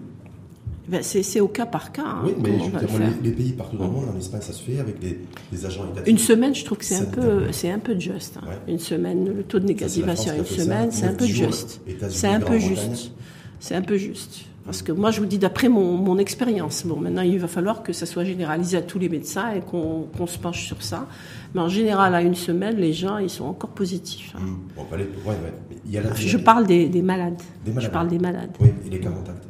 [0.89, 2.03] Ben c'est au cas par cas.
[2.05, 4.81] Hein, oui, mais je les, pays partout dans le monde, en Espagne, ça se fait
[4.81, 6.09] avec des, agents étatiques.
[6.09, 8.39] Une semaine, je trouve que c'est un peu, c'est un peu juste.
[8.43, 8.49] Hein.
[8.67, 11.81] Une semaine, le taux de négativation une semaine, c'est un peu juste.
[12.11, 13.13] C'est un peu juste.
[13.61, 14.47] C'est un peu juste.
[14.65, 16.85] Parce que moi, je vous dis d'après mon, mon expérience.
[16.87, 20.27] Bon, maintenant, il va falloir que ça soit généralisé à tous les médecins et qu'on
[20.27, 21.09] se penche sur ça.
[21.55, 24.35] Mais en général, à une semaine, les gens, ils sont encore positifs.
[24.37, 24.41] Hein.
[24.41, 26.17] Mmh.
[26.17, 27.41] je parle des, des, malades.
[27.65, 27.85] des, malades.
[27.85, 28.57] Je parle des malades.
[28.61, 29.45] Oui, et les cas contacts.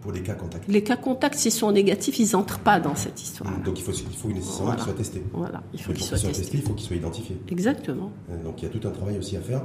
[0.00, 0.68] Pour les cas contacts.
[0.68, 3.50] Les cas contacts, s'ils sont négatifs, ils n'entrent pas dans cette histoire.
[3.50, 5.22] Mmh, donc il faut, il faut nécessairement qu'ils soient testés.
[5.32, 6.58] Voilà, il faut qu'ils soient, testés.
[6.58, 7.38] Il faut qu'ils soient identifiés.
[7.50, 8.12] Exactement.
[8.30, 9.62] Euh, donc il y a tout un travail aussi à faire.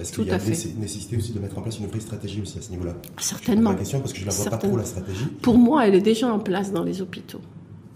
[0.00, 2.62] Est-ce qu'il y a nécessité aussi de mettre en place une vraie stratégie aussi à
[2.62, 3.70] ce niveau-là Certainement.
[3.70, 5.26] Je la question parce que je la vois pas trop la stratégie.
[5.42, 7.40] Pour moi, elle est déjà en place dans les hôpitaux.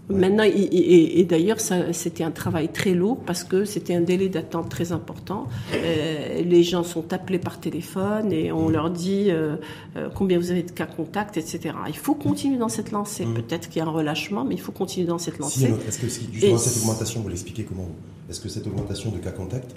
[0.07, 4.91] Maintenant, et, d'ailleurs, c'était un travail très lourd parce que c'était un délai d'attente très
[4.91, 5.47] important.
[5.73, 9.55] Euh, les gens sont appelés par téléphone et on leur dit euh,
[9.95, 11.75] euh, combien vous avez de cas contacts, etc.
[11.87, 13.25] Il faut continuer dans cette lancée.
[13.25, 13.33] Mmh.
[13.33, 15.73] Peut-être qu'il y a un relâchement, mais il faut continuer dans cette lancée.
[15.87, 17.89] Est-ce que justement, cette augmentation, vous l'expliquez comment?
[18.29, 19.75] Est-ce que cette augmentation de cas contacts,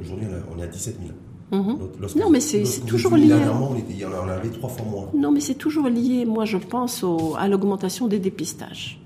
[0.00, 1.10] aujourd'hui, on, est à 17 000
[1.52, 1.78] Mhm.
[2.16, 3.28] non, mais c'est toujours lié.
[3.28, 5.10] Dernièrement, on, en avait trois fois moins.
[5.14, 7.04] Non, mais c'est toujours lié, moi, je pense,
[7.38, 8.98] à l'augmentation des dépistages.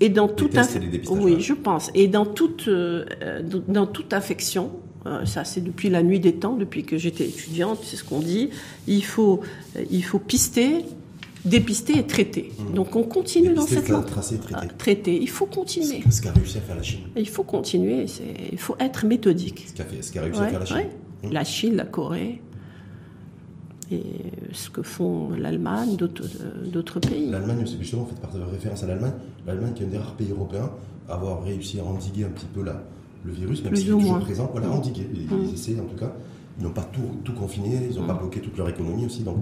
[0.00, 0.58] Et dans toute
[1.10, 1.90] oui, je pense.
[1.94, 3.04] Et dans toute euh,
[3.68, 4.70] dans toute infection,
[5.06, 8.20] euh, ça c'est depuis la nuit des temps, depuis que j'étais étudiante, c'est ce qu'on
[8.20, 8.48] dit.
[8.88, 9.40] Il faut
[9.76, 10.86] euh, il faut pister,
[11.44, 12.50] dépister et traiter.
[12.58, 12.74] Mhm.
[12.74, 14.06] Donc on continue dans cette lancée.
[14.06, 14.60] Tracer, traiter.
[14.62, 15.18] Ah, traiter.
[15.20, 16.02] Il faut continuer.
[16.10, 17.00] Ce qu'a réussi à faire la Chine.
[17.14, 18.06] Il faut continuer.
[18.50, 19.66] Il faut être méthodique.
[19.68, 20.88] Ce qu'a réussi à faire la Chine.
[21.22, 21.32] Mmh.
[21.32, 22.40] la Chine, la Corée,
[23.90, 24.02] et
[24.52, 27.28] ce que font l'Allemagne, d'autres pays.
[27.28, 29.14] L'Allemagne, c'est justement, fait par référence à l'Allemagne,
[29.46, 30.70] l'Allemagne qui est un des rares pays européens
[31.08, 32.82] à avoir réussi à endiguer un petit peu la,
[33.24, 34.72] le virus, même s'il est toujours présent, voilà, mmh.
[34.72, 35.08] endiguer.
[35.12, 35.54] Ils, mmh.
[35.54, 36.12] essaient en tout cas.
[36.58, 39.22] Ils n'ont pas tout, tout confiné, ils n'ont pas bloqué toute leur économie aussi.
[39.22, 39.38] Donc,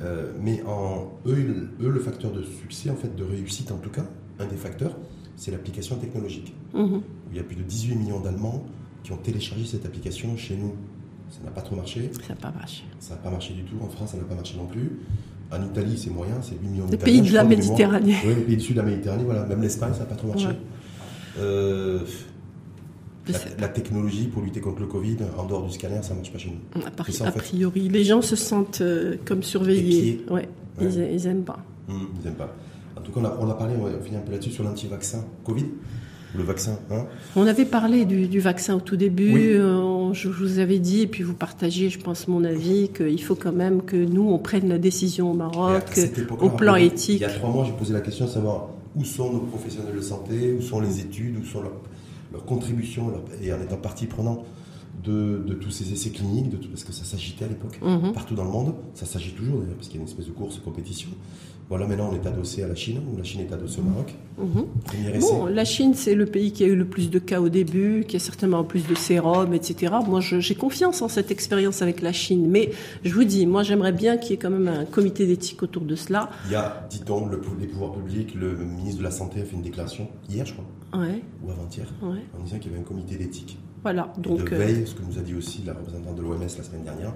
[0.00, 3.90] euh, mais en, eux, eux, le facteur de succès, en fait, de réussite en tout
[3.90, 4.04] cas,
[4.38, 4.96] un des facteurs,
[5.36, 6.54] c'est l'application technologique.
[6.74, 8.64] Il y a plus de 18 millions d'Allemands
[9.02, 10.74] qui ont téléchargé cette application chez nous
[11.30, 12.10] ça n'a pas trop marché.
[12.22, 12.84] Ça n'a pas marché.
[13.00, 13.76] Ça n'a pas marché du tout.
[13.82, 15.00] En France, ça n'a pas marché non plus.
[15.50, 18.16] En Italie, c'est moyen, c'est 8 millions Les pays de la Méditerranée.
[18.24, 19.44] Oui, les pays du sud de la Méditerranée, voilà.
[19.44, 20.48] Même l'Espagne, ça n'a pas trop marché.
[21.38, 22.00] Euh,
[23.58, 26.38] la, technologie pour lutter contre le Covid, en dehors du scanner, ça ne marche pas
[26.38, 27.26] chez nous.
[27.26, 30.24] A, priori, les gens se sentent euh, comme surveillés.
[30.30, 30.48] Ouais,
[30.80, 31.58] Ils, n'aiment pas.
[31.88, 32.54] Hum, ils n'aiment pas.
[32.96, 34.64] En tout cas, on a, on a parlé, on va finir un peu là-dessus, sur
[34.64, 35.66] l'anti-vaccin Covid
[36.36, 36.78] le vaccin.
[36.90, 37.06] Hein
[37.36, 39.54] on avait parlé du, vaccin au tout début.
[39.54, 43.34] Euh, je, vous avais dit, et puis vous partagiez, je pense, mon avis, qu'il faut
[43.34, 45.98] quand même que nous, on prenne la décision au Maroc,
[46.40, 47.20] au plan éthique.
[47.20, 49.94] Il y a trois mois, j'ai posé la question de savoir où sont nos professionnels
[49.94, 53.12] de santé, où sont les études, où sont leurs, contributions,
[53.42, 54.44] et en étant partie prenante
[55.04, 58.12] de, tous ces essais cliniques, de parce que ça s'agitait à l'époque, mhm.
[58.12, 58.74] partout dans le monde.
[58.94, 61.10] Ça s'agit toujours d'ailleurs, parce qu'il y a une espèce de course, compétition.
[61.68, 64.14] Voilà, maintenant on est adossé à la Chine, ou la Chine est adossée au Maroc.
[64.38, 65.20] Mhm.
[65.20, 68.04] Bon, la Chine, c'est le pays qui a eu le plus de cas au début,
[68.06, 69.94] qui a certainement plus de sérum, etc.
[70.06, 72.48] Moi, j'ai confiance en cette expérience avec la Chine.
[72.48, 72.70] Mais
[73.02, 75.82] je vous dis, moi, j'aimerais bien qu'il y ait quand même un comité d'éthique autour
[75.82, 76.30] de cela.
[76.46, 79.56] Il y a, dit-on, le, les pouvoirs publics, le ministre de la Santé a fait
[79.56, 81.22] une déclaration hier, je crois, ouais.
[81.42, 83.58] ou avant-hier, en disant qu'il y avait un comité d'éthique.
[83.82, 84.12] Voilà.
[84.18, 86.84] Donc, de veille, ce que nous a dit aussi la représentante de l'OMS la semaine
[86.84, 87.12] dernière,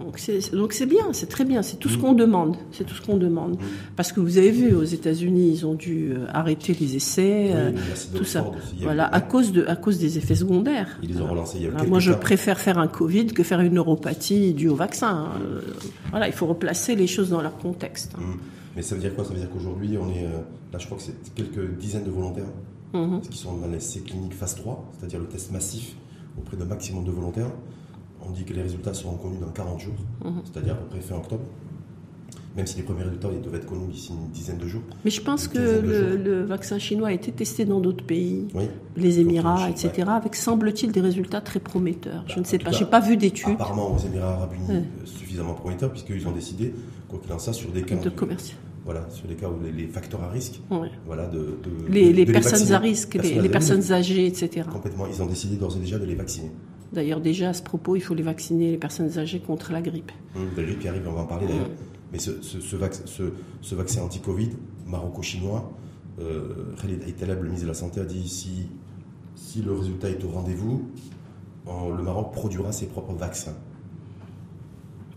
[0.00, 2.00] donc c'est bien, c'est très bien, c'est tout ce mm.
[2.00, 3.54] qu'on demande, c'est tout ce qu'on demande.
[3.54, 3.64] Mm.
[3.96, 7.72] Parce que vous avez vu, aux États-Unis, ils ont dû euh, arrêter les essais, euh,
[8.14, 8.50] tout ça.
[8.80, 10.98] Voilà, à cause de, à cause des effets secondaires.
[11.02, 11.58] Ils les ont relancés.
[11.60, 14.74] Il y a moi, je préfère faire un Covid que faire une neuropathie due au
[14.74, 15.28] vaccin.
[15.40, 15.60] Euh,
[16.10, 18.16] voilà, il faut replacer les choses dans leur contexte.
[18.16, 18.22] Mm.
[18.76, 19.24] Mais ça veut dire quoi?
[19.24, 20.24] Ça veut dire qu'aujourd'hui, on est
[20.72, 22.50] là, je crois que c'est quelques dizaines de volontaires
[22.94, 23.20] mm-hmm.
[23.20, 25.94] qui sont dans l'essai clinique phase 3, c'est-à-dire le test massif
[26.38, 27.50] auprès d'un maximum de volontaires.
[28.26, 29.94] On dit que les résultats seront connus dans 40 jours,
[30.24, 30.42] mhm.
[30.44, 31.42] c'est-à-dire à peu près fin octobre.
[32.56, 34.82] Même si les premiers résultats ils doivent être connus d'ici une dizaine de jours.
[35.06, 38.46] Mais je pense que le, vaccin chinois a été testé dans d'autres pays,
[38.96, 42.24] les Émirats, etc., avec semble-t-il des résultats très prometteurs.
[42.28, 43.54] je ne sais pas, je n'ai pas vu d'études.
[43.54, 46.74] Apparemment aux Émirats arabes unis, euh, suffisamment prometteurs, puisqu'ils ont décidé,
[47.08, 48.54] quoi qu'il en soit, sur des cas de commerce.
[48.84, 50.60] Voilà, sur les cas où les, facteurs à risque,
[51.06, 51.56] voilà, de,
[51.88, 54.66] les, personnes à risque, les, personnes âgées, etc.
[54.70, 56.50] Complètement, ils ont décidé d'ores et déjà de les vacciner.
[56.92, 60.12] D'ailleurs, déjà à ce propos, il faut les vacciner, les personnes âgées, contre la grippe.
[60.56, 61.70] La grippe qui arrive, on va en parler d'ailleurs.
[62.12, 64.50] Mais ce, vaccin anti-Covid,
[64.86, 65.72] maroco-chinois,
[66.20, 68.68] euh, Khalid Aitalab, le ministre de la Santé, a dit si,
[69.34, 70.90] si le résultat est au rendez-vous,
[71.66, 73.54] le Maroc produira ses propres vaccins.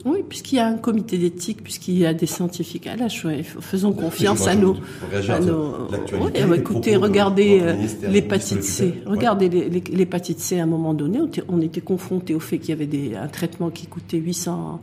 [0.05, 3.25] Oui, puisqu'il y a un comité d'éthique, puisqu'il y a des scientifiques à l'âge,
[3.59, 4.75] faisons confiance à nos.
[5.27, 5.87] À nos...
[6.21, 7.73] Oui, écoutez, regardez euh,
[8.07, 9.01] l'hépatite C.
[9.07, 10.59] Regardez l'hépatite C.
[10.59, 13.71] À un moment donné, on était confronté au fait qu'il y avait des, un traitement
[13.71, 14.79] qui coûtait 800,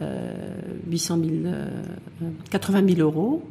[0.00, 0.32] euh,
[0.90, 1.68] 800 000, euh,
[2.50, 3.42] 80 000 euros.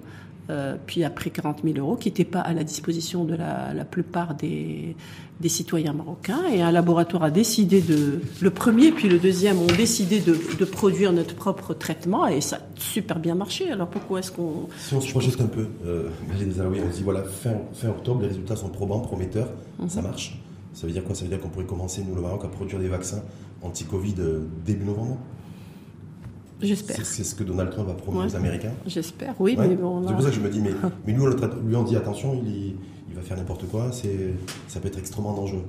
[0.50, 3.86] Euh, puis après 40 000 euros, qui n'étaient pas à la disposition de la, la
[3.86, 4.94] plupart des,
[5.39, 6.44] des, citoyens marocains.
[6.52, 10.66] Et un laboratoire a décidé de, le premier puis le deuxième ont décidé de, de
[10.66, 13.72] produire notre propre traitement et ça a super bien marché.
[13.72, 14.68] Alors pourquoi est-ce qu'on...
[14.78, 18.28] Si on se projette un peu, euh, on se dit voilà, fin, fin, octobre, les
[18.28, 19.48] résultats sont probants, prometteurs,
[19.80, 19.88] mhm.
[19.88, 20.38] ça marche.
[20.74, 21.16] Ça veut dire quoi?
[21.16, 23.22] Ça veut dire qu'on pourrait commencer, nous, le Maroc, à produire des vaccins
[23.62, 25.18] anti-Covid euh, début novembre?
[26.64, 27.05] J'espère.
[27.05, 29.55] C'est ce que Donald Trump va promettre aux Américains J'espère, oui.
[29.59, 30.72] Mais bon, C'est pour ça que je me dis, mais,
[31.05, 32.76] mais nous, on lui, on dit attention, il,
[33.09, 35.66] il va faire n'importe quoi, ça peut être extrêmement dangereux.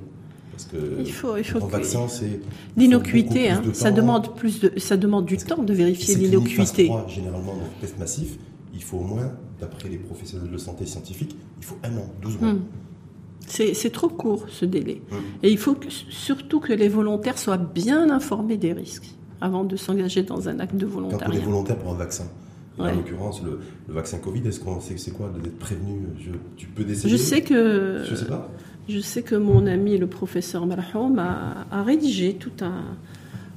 [0.51, 2.39] Parce que il faut, il faut vaccin, c'est
[2.77, 3.49] l'innocuité.
[3.49, 6.89] Hein, ça demande plus de, ça demande du temps de vérifier l'innocuité.
[7.07, 8.37] Généralement, dans le test massif,
[8.73, 12.39] il faut au moins, d'après les professionnels de santé scientifique, il faut un an, 12
[12.39, 12.53] mois.
[12.53, 12.61] Hmm.
[13.47, 15.01] C'est trop court ce délai.
[15.11, 15.15] Hmm.
[15.43, 15.77] Et il faut
[16.09, 20.75] surtout que les volontaires soient bien informés des risques avant de s'engager dans un acte
[20.75, 21.25] de volontariat.
[21.25, 22.25] Quand on est volontaire pour un vaccin,
[22.77, 26.01] en l'occurrence le, vaccin Covid, est-ce qu'on sait c'est quoi d'être prévenu?
[26.57, 27.09] Tu peux décider?
[27.09, 28.03] Je sais que.
[28.09, 28.49] Je sais pas.
[28.87, 32.83] Je sais que mon ami le professeur Marhoum a, rédigé tout un,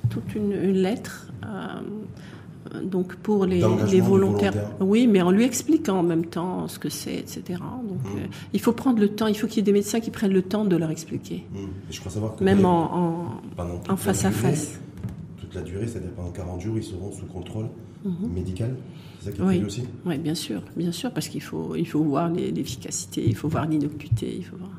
[0.09, 1.27] toute une, lettre.
[1.45, 1.81] Euh,
[2.83, 4.55] donc pour les, les volontaires.
[4.81, 7.43] Oui, mais en lui expliquant en même temps ce que c'est, etc.
[7.49, 8.19] Donc mmh.
[8.19, 10.33] euh, il faut prendre le temps, il faut qu'il y ait des médecins qui prennent
[10.33, 11.45] le temps de leur expliquer.
[11.53, 11.57] Mmh.
[11.91, 13.41] je crois savoir que Même en,
[13.89, 14.79] en, face à face
[15.55, 17.69] la durée, c'est-à-dire pendant 40 jours, ils seront sous contrôle
[18.05, 18.33] mhm.
[18.33, 18.77] médical
[19.21, 19.65] C'est ça qui est oui.
[19.65, 23.49] aussi Oui, bien sûr, bien sûr, parce qu'il faut, il faut voir l'efficacité, il faut
[23.49, 24.71] voir l'innocuité, il faut voir...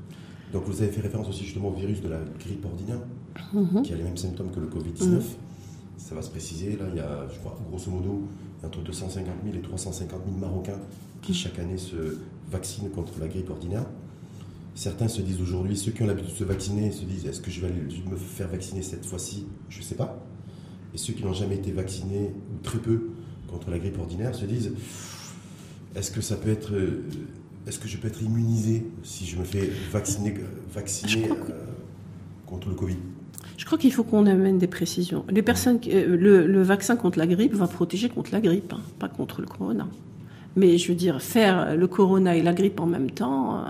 [0.54, 3.00] Donc vous avez fait référence aussi justement au virus de la grippe ordinaire,
[3.54, 3.84] mhm.
[3.84, 5.06] qui a les mêmes symptômes que le Covid-19.
[5.06, 5.22] Mhm.
[5.98, 8.24] Ça va se préciser, là, il y a, je crois, grosso modo,
[8.64, 10.80] entre 250 000 et 350 000 Marocains
[11.22, 12.18] qui chaque année se
[12.50, 13.86] vaccinent contre la grippe ordinaire.
[14.76, 17.52] Certains se disent aujourd'hui, ceux qui ont l'habitude de se vacciner se disent est-ce que
[17.52, 19.46] je vais me faire vacciner cette fois-ci?
[19.68, 20.26] Je ne sais pas.
[20.94, 23.10] Et ceux qui n'ont jamais été vaccinés, ou très peu,
[23.48, 24.72] contre la grippe ordinaire, se disent
[25.96, 26.74] est-ce que ça peut être.
[26.74, 27.04] Euh,
[27.68, 30.34] est-ce que je peux être immunisé si je me fais vacciner,
[30.74, 31.54] vacciner euh,
[32.46, 32.98] contre le Covid?
[33.58, 35.26] Je crois qu'il faut qu'on amène des précisions.
[35.30, 39.10] Les personnes, euh, le, vaccin contre la grippe va protéger contre la grippe, hein, pas
[39.10, 39.88] contre le corona.
[40.56, 43.64] Mais je veux dire, faire le corona et la grippe en même temps,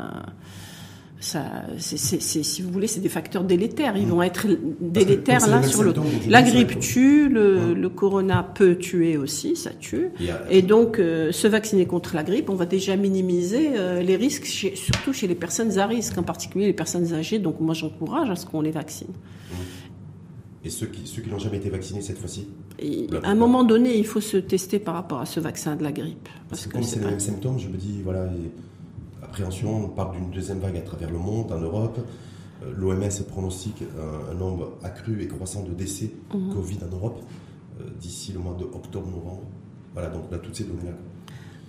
[1.20, 1.44] ça,
[1.78, 3.98] si vous voulez, c'est des facteurs délétères.
[3.98, 4.48] Ils vont être
[4.80, 6.02] délétères l'un sur l'autre.
[6.30, 10.10] La grippe tue, le, corona peut tuer aussi, ça tue.
[10.50, 14.46] Et donc, euh, se vacciner contre la grippe, on va déjà minimiser euh, les risques,
[14.46, 17.40] surtout chez les personnes à risque, en particulier les personnes âgées.
[17.40, 19.10] Donc, moi, j'encourage à ce qu'on les vaccine.
[19.10, 19.56] Mmh.
[20.66, 22.48] Et ceux qui, ceux qui n'ont jamais été vaccinés cette fois-ci
[23.24, 25.92] À un moment donné, il faut se tester par rapport à ce vaccin de la
[25.92, 26.30] grippe.
[26.50, 28.30] Parce, que, comme c'est les mêmes symptômes, je me dis, voilà,
[29.30, 32.00] appréhension, on parle d'une deuxième vague à travers le monde, en Europe.
[32.76, 33.84] L'OMS pronostique
[34.32, 36.54] un, nombre accru et croissant de décès mmh.
[36.54, 37.22] Covid en Europe
[38.02, 39.44] d'ici le mois de octobre-novembre.
[39.94, 40.92] Voilà, donc on a toutes ces données-là.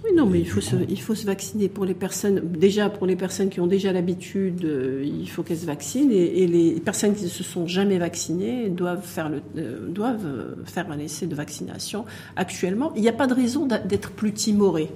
[0.03, 2.41] Oui, non, mais il faut, se, il faut se vacciner pour les personnes.
[2.53, 6.11] Déjà, pour les personnes qui ont déjà l'habitude, euh, il faut qu'elles se vaccinent.
[6.11, 10.55] Et, les personnes qui ne se sont jamais vaccinées doivent faire, le, euh, doivent euh,
[10.65, 12.07] faire un essai de vaccination.
[12.37, 14.89] Actuellement, il n'y a pas de raison d'être plus timoré.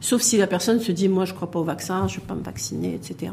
[0.00, 2.20] Sauf si la personne se dit, moi, je ne crois pas au vaccin, je ne
[2.20, 3.32] vais pas me vacciner, etc.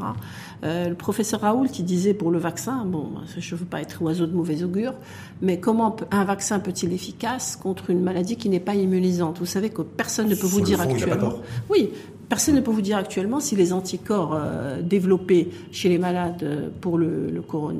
[0.64, 4.02] Euh, le professeur Raoul qui disait pour le vaccin, bon, je ne veux pas être
[4.02, 4.94] oiseau de mauvais augure,
[5.42, 9.38] mais comment un vaccin peut-il être efficace contre une maladie qui n'est pas immunisante?
[9.38, 11.34] Vous savez que personne ne peut vous dire actuellement.
[11.70, 11.90] Oui,
[12.28, 16.68] Personne ne peut vous dire actuellement si les anticorps euh, développés chez les malades euh,
[16.80, 17.30] pour le,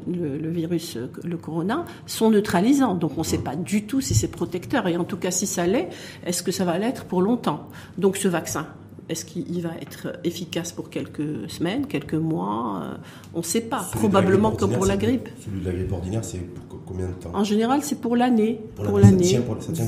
[0.06, 2.94] virus, le corona, sont neutralisants.
[2.94, 4.86] Donc on ne sait pas du tout si c'est protecteur.
[4.86, 5.88] Et en tout cas, si ça l'est,
[6.24, 7.68] est-ce que ça va l'être pour longtemps?
[7.98, 8.68] Donc ce vaccin,
[9.08, 12.96] est-ce qu'il va être efficace pour quelques semaines, quelques mois euh,
[13.34, 13.86] On ne sait pas.
[13.92, 15.28] Probablement comme pour la grippe.
[15.44, 17.30] Celui de la grippe ordinaire, c'est pour combien de temps?
[17.32, 18.60] En général, c'est pour l'année.
[18.74, 19.40] Pour, l'année,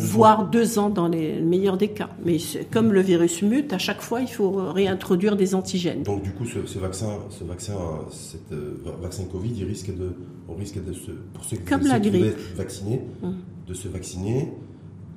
[0.03, 2.11] voire deux ans dans les meilleurs des cas.
[2.25, 2.37] Mais
[2.71, 6.05] comme le virus mute, à chaque fois, il faut réintroduire des antigènes.
[6.05, 7.75] Donc du coup, ce, vaccin, ce vaccin,
[8.11, 10.12] cet, euh, vaccin Covid, il risque de,
[10.49, 12.25] on risque de se, pour ceux, comme la grippe.
[12.25, 13.35] être vaccinés, hum.
[13.66, 14.53] de se vacciner,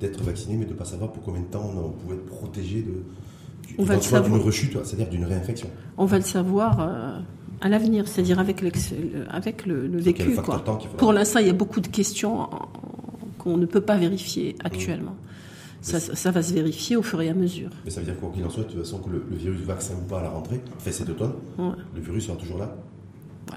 [0.00, 2.82] d'être vacciné, mais de ne pas savoir pour combien de temps on pouvait être protégé
[2.82, 3.04] de
[3.78, 4.30] on va le savoir.
[4.30, 5.68] d'une rechute, c'est-à-dire d'une réinfection.
[5.96, 7.18] On va le savoir euh,
[7.60, 8.62] à l'avenir, c'est-à-dire avec,
[9.28, 10.36] avec le, vécu.
[10.98, 12.48] Pour l'instant, il y a beaucoup de questions
[13.38, 15.16] qu'on ne peut pas vérifier actuellement.
[15.80, 17.70] Ça, va se vérifier au fur et à mesure.
[17.84, 19.94] Mais ça veut dire quoi qu'il en soit, de toute façon, que le, virus vaccin
[19.94, 22.76] ou pas à la rentrée, fait cet automne, le virus sera toujours là.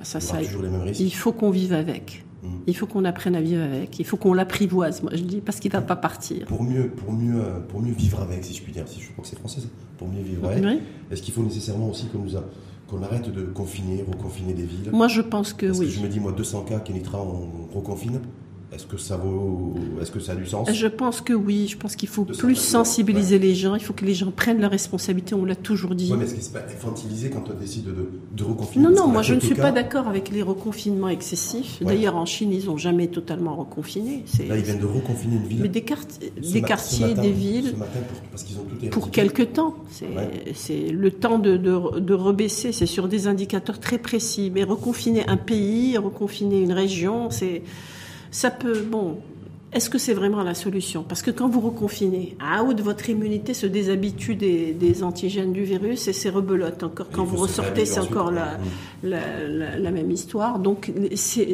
[0.04, 1.00] ça, il, toujours les mêmes risques.
[1.00, 2.26] il faut qu'on vive avec.
[2.68, 4.00] Il faut qu'on apprenne à vivre avec.
[4.00, 6.46] Il faut qu'on l'apprivoise, moi je dis, parce qu'il ne va pas partir.
[6.46, 9.12] Pour mieux, pour, mieux, euh, pour mieux vivre avec, si je puis dire, si je
[9.12, 9.62] crois que c'est français,
[9.98, 10.64] pour mieux vivre avec,
[11.12, 12.44] est-ce qu'il faut nécessairement aussi qu'on nous a
[12.88, 14.92] qu'on arrête de confiner, reconfiner des villes?
[14.92, 15.88] Moi, je pense que oui.
[15.88, 18.20] Que je me dis, moi, 200 cas, Kenitra, on reconfine.
[18.74, 20.70] Est-ce que ça vaut, est-ce que ça a du sens?
[20.72, 21.68] Je pense que oui.
[21.70, 23.76] Je pense qu'il faut plus sensibiliser les gens.
[23.76, 25.34] Il faut que les gens prennent leurs responsabilités.
[25.34, 26.10] On l'a toujours dit.
[26.12, 28.84] Oui, mais est-ce que c'est pas infantilisé quand on décide de, de reconfiner?
[28.84, 29.08] Non, non.
[29.08, 31.82] Moi, je ne suis pas d'accord avec les reconfinements excessifs.
[31.82, 34.24] D'ailleurs, en Chine, ils n'ont jamais totalement reconfiné.
[34.48, 35.62] Là, ils viennent de reconfiner une ville.
[35.62, 35.86] Mais des,
[36.52, 37.72] des quartiers, des villes.
[37.72, 39.76] Ce matin, pour, parce qu'ils ont tout Pour quelque temps.
[40.54, 42.72] C'est le temps de, de, de rebaisser.
[42.72, 44.52] C'est sur des indicateurs très précis.
[44.54, 47.62] Mais reconfiner un pays, reconfiner une région, c'est
[48.36, 49.22] ça peut, bon,
[49.74, 51.04] est-ce que c'est vraiment la solution?
[51.04, 55.64] Parce que quand vous reconfinez, à haut de votre immunité se déshabitue des, antigènes du
[55.64, 56.82] virus et c'est rebelote.
[56.84, 58.58] Encore quand vous ressortez, c'est encore la,
[59.04, 60.60] la, même histoire.
[60.60, 60.94] Donc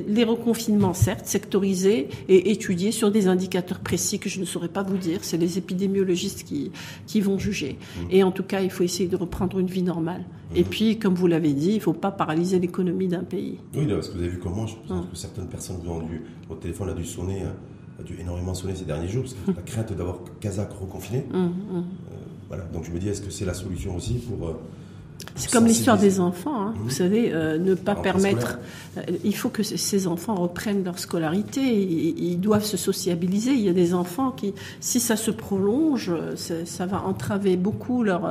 [0.08, 4.84] les reconfinements, certes, sectorisés et étudiés sur des indicateurs précis que je ne saurais pas
[4.84, 5.24] vous dire.
[5.24, 6.72] C'est les épidémiologistes qui,
[7.08, 7.80] qui vont juger.
[7.80, 8.02] Mmh.
[8.12, 10.22] Et en tout cas, il faut essayer de reprendre une vie normale.
[10.22, 10.58] Mmh.
[10.58, 13.58] Et puis, comme vous l'avez dit, il ne faut pas paralyser l'économie d'un pays.
[13.76, 15.10] Oui, parce que vous avez vu comment, je pense mmh.
[15.10, 17.56] que certaines personnes ont dû, au téléphone a dû sonner hein
[18.02, 21.26] a dû énormément sonner ces derniers jours, parce que la crainte d'avoir Kazakh reconfiné.
[21.32, 21.50] Mmh, mmh.
[21.76, 21.82] Euh,
[22.48, 22.64] voilà.
[22.74, 24.48] Donc je me dis, est-ce que c'est la solution aussi pour.
[24.48, 24.60] Euh,
[25.36, 26.74] c'est comme l'histoire des enfants, hein.
[26.78, 26.92] vous mmh.
[26.92, 28.58] savez, euh, ne pas permettre.
[29.24, 33.52] il faut que ces enfants reprennent leur scolarité, ils, doivent se sociabiliser.
[33.52, 38.28] Il y a des enfants qui, si ça se prolonge, ça, va entraver beaucoup leur,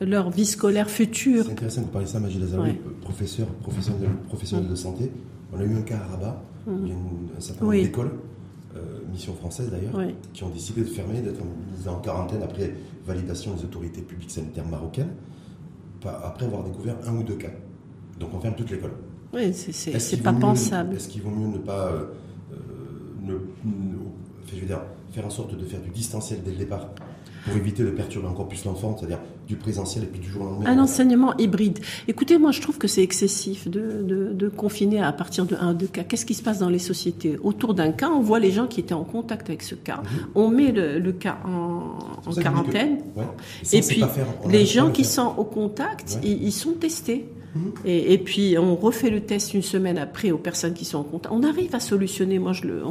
[0.00, 1.44] leur vie scolaire future.
[1.46, 5.10] C'est intéressant que vous parliez ça, Magie Lazaroui, professeur, professeur de, professionnel de santé.
[5.52, 8.12] On a eu un cas à Rabat, il y a un certain nombre d'écoles
[9.10, 9.94] mission française d'ailleurs,
[10.32, 12.74] qui ont décidé de fermer, d'être mis en quarantaine après
[13.06, 15.14] validation des autorités publiques sanitaires marocaines,
[16.04, 17.50] après avoir découvert un ou deux cas.
[18.18, 18.92] Donc on ferme toute l'école.
[19.32, 20.94] Oui, c'est pas pensable.
[20.94, 22.06] Est-ce qu'il vaut mieux ne pas euh,
[22.52, 23.38] euh,
[24.54, 26.88] je veux dire, faire en sorte de faire du distanciel dès le départ
[27.44, 30.44] pour éviter de perturber encore plus l'enfant, c'est-à-dire du présentiel et puis du jour au
[30.44, 30.70] lendemain.
[30.70, 31.78] Un enseignement hybride.
[32.06, 35.74] Écoutez, moi je trouve que c'est excessif de, de, confiner à partir de un ou
[35.74, 36.04] deux cas.
[36.04, 37.38] Qu'est-ce qui se passe dans les sociétés?
[37.42, 39.96] Autour d'un cas, on voit les gens qui étaient en contact avec ce cas.
[39.96, 40.28] Mhm.
[40.34, 42.98] On met le, cas en, quarantaine.
[43.72, 44.04] Et, puis
[44.48, 47.26] les gens qui sont au contact, ils sont testés.
[47.84, 51.34] Et, puis on refait le test une semaine après aux personnes qui sont en contact.
[51.34, 52.38] On arrive à solutionner.
[52.38, 52.82] Moi, je le,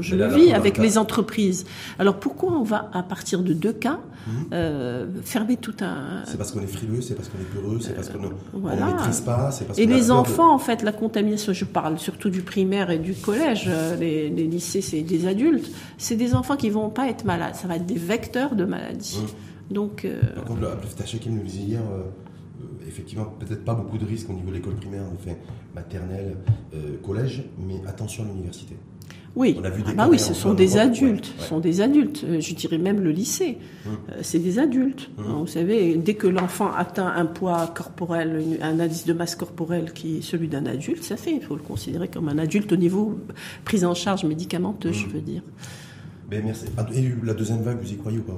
[0.00, 1.66] je le vis avec les entreprises.
[1.98, 4.32] Alors pourquoi on va à partir de deux cas mhm.
[4.52, 7.94] euh, fermer tout un C'est parce qu'on est frileux, c'est parce qu'on est peureux, c'est
[7.94, 9.50] parce qu'on ne maîtrise pas.
[9.66, 11.52] Parce et les enfants, en fait, la contamination.
[11.52, 13.66] Je parle surtout du primaire et du collège.
[13.68, 15.70] Euh, les, lycées, c'est des adultes.
[15.98, 17.54] C'est des enfants qui vont pas être malades.
[17.54, 19.20] Ça va être des vecteurs de maladies.
[19.20, 19.74] Mhm.
[19.74, 20.04] Donc.
[20.04, 20.20] Euh...
[20.34, 21.80] Par contre, le, nous disait hier.
[21.80, 22.02] Euh,
[22.86, 25.32] effectivement, peut-être pas beaucoup de risques au niveau de l'école primaire, enfin,
[25.74, 26.36] maternelle,
[26.74, 28.76] euh, collège, mais attention à l'université.
[29.36, 32.24] Oui, on a vu des ah bah oui, ce sont des adultes, sont des adultes.
[32.40, 33.92] Je dirais même le lycée, hum.
[34.10, 35.10] euh, c'est des adultes.
[35.18, 35.40] Hum.
[35.40, 40.18] Vous savez, dès que l'enfant atteint un poids corporel, un indice de masse corporelle qui
[40.18, 41.32] est celui d'un adulte, ça fait.
[41.32, 43.18] Il faut le considérer comme un adulte au niveau
[43.64, 45.12] prise en charge médicamenteuse, je hum.
[45.12, 45.42] veux dire.
[46.30, 46.64] Mais merci.
[46.78, 48.32] Ah, et la deuxième vague, vous y croyez ou pas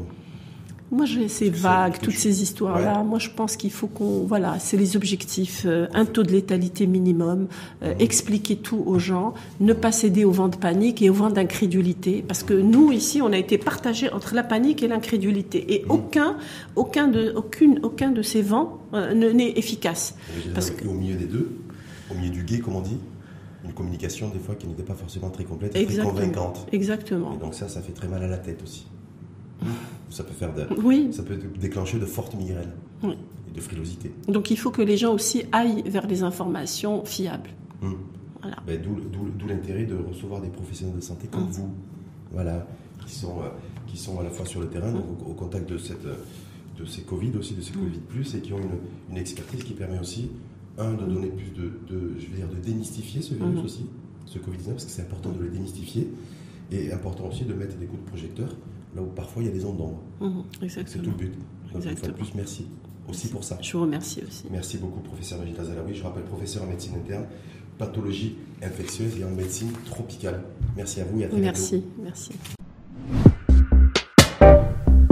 [0.91, 3.03] moi, j'ai ces vagues, toutes ces histoires-là.
[3.03, 5.65] Moi, je pense qu'il faut qu'on, voilà, c'est les objectifs.
[5.67, 7.47] Euh, un taux de létalité minimum,
[7.83, 11.29] euh, expliquer tout aux gens, ne pas céder au vent de panique et au vent
[11.31, 15.85] d'incrédulité, parce que nous ici, on a été partagés entre la panique et l'incrédulité, et
[15.85, 15.91] mmh.
[15.91, 16.37] aucun,
[16.75, 20.15] aucun de, aucune, aucun de ces vents euh, n'est efficace.
[20.55, 20.87] Parce que...
[20.89, 21.51] Au milieu des deux,
[22.11, 22.99] au milieu du guet, comme on dit
[23.65, 26.67] une communication des fois qui n'était pas forcément très complète et très convaincante.
[26.73, 27.35] Exactement.
[27.35, 28.87] Et donc ça, ça fait très mal à la tête aussi.
[30.11, 31.09] Ça peut faire de, oui.
[31.13, 32.73] ça peut déclencher de fortes migraines
[33.05, 34.11] et de frilosité.
[34.27, 37.51] Donc il faut que les gens aussi aillent vers des informations fiables.
[37.83, 37.99] Hum.
[38.41, 38.57] Voilà.
[38.67, 41.51] Ben, d'où l'intérêt de recevoir des professionnels de santé comme hum.
[41.51, 41.71] vous,
[42.33, 42.67] voilà,
[43.05, 43.49] qui sont, euh,
[43.87, 46.07] qui sont à la fois sur le terrain, au, contact de, cette,
[46.79, 47.73] de ces Covid aussi, de ces.
[47.73, 48.79] Covid plus, et qui ont une,
[49.11, 50.31] une, expertise qui permet aussi,
[50.79, 53.87] un, de donner plus de, de, je veux dire, de démystifier ce virus aussi,
[54.27, 56.09] ce Covid-19, parce que c'est important de le démystifier,
[56.71, 58.49] et important aussi de mettre des coups de projecteur
[58.95, 60.03] là où parfois il y a des zones mhm, d'ombre.
[60.69, 61.33] C'est tout le but.
[61.73, 62.67] Donc, plus, merci
[63.09, 63.59] aussi pour ça.
[63.61, 64.45] Je vous remercie aussi.
[64.51, 65.95] Merci beaucoup, professeur Magita Zalaoui.
[65.95, 67.27] Je rappelle, professeur en médecine interne,
[67.79, 70.43] pathologie infectieuse et en médecine tropicale.
[70.77, 71.41] Merci à vous et à très.
[71.41, 72.33] Merci, merci.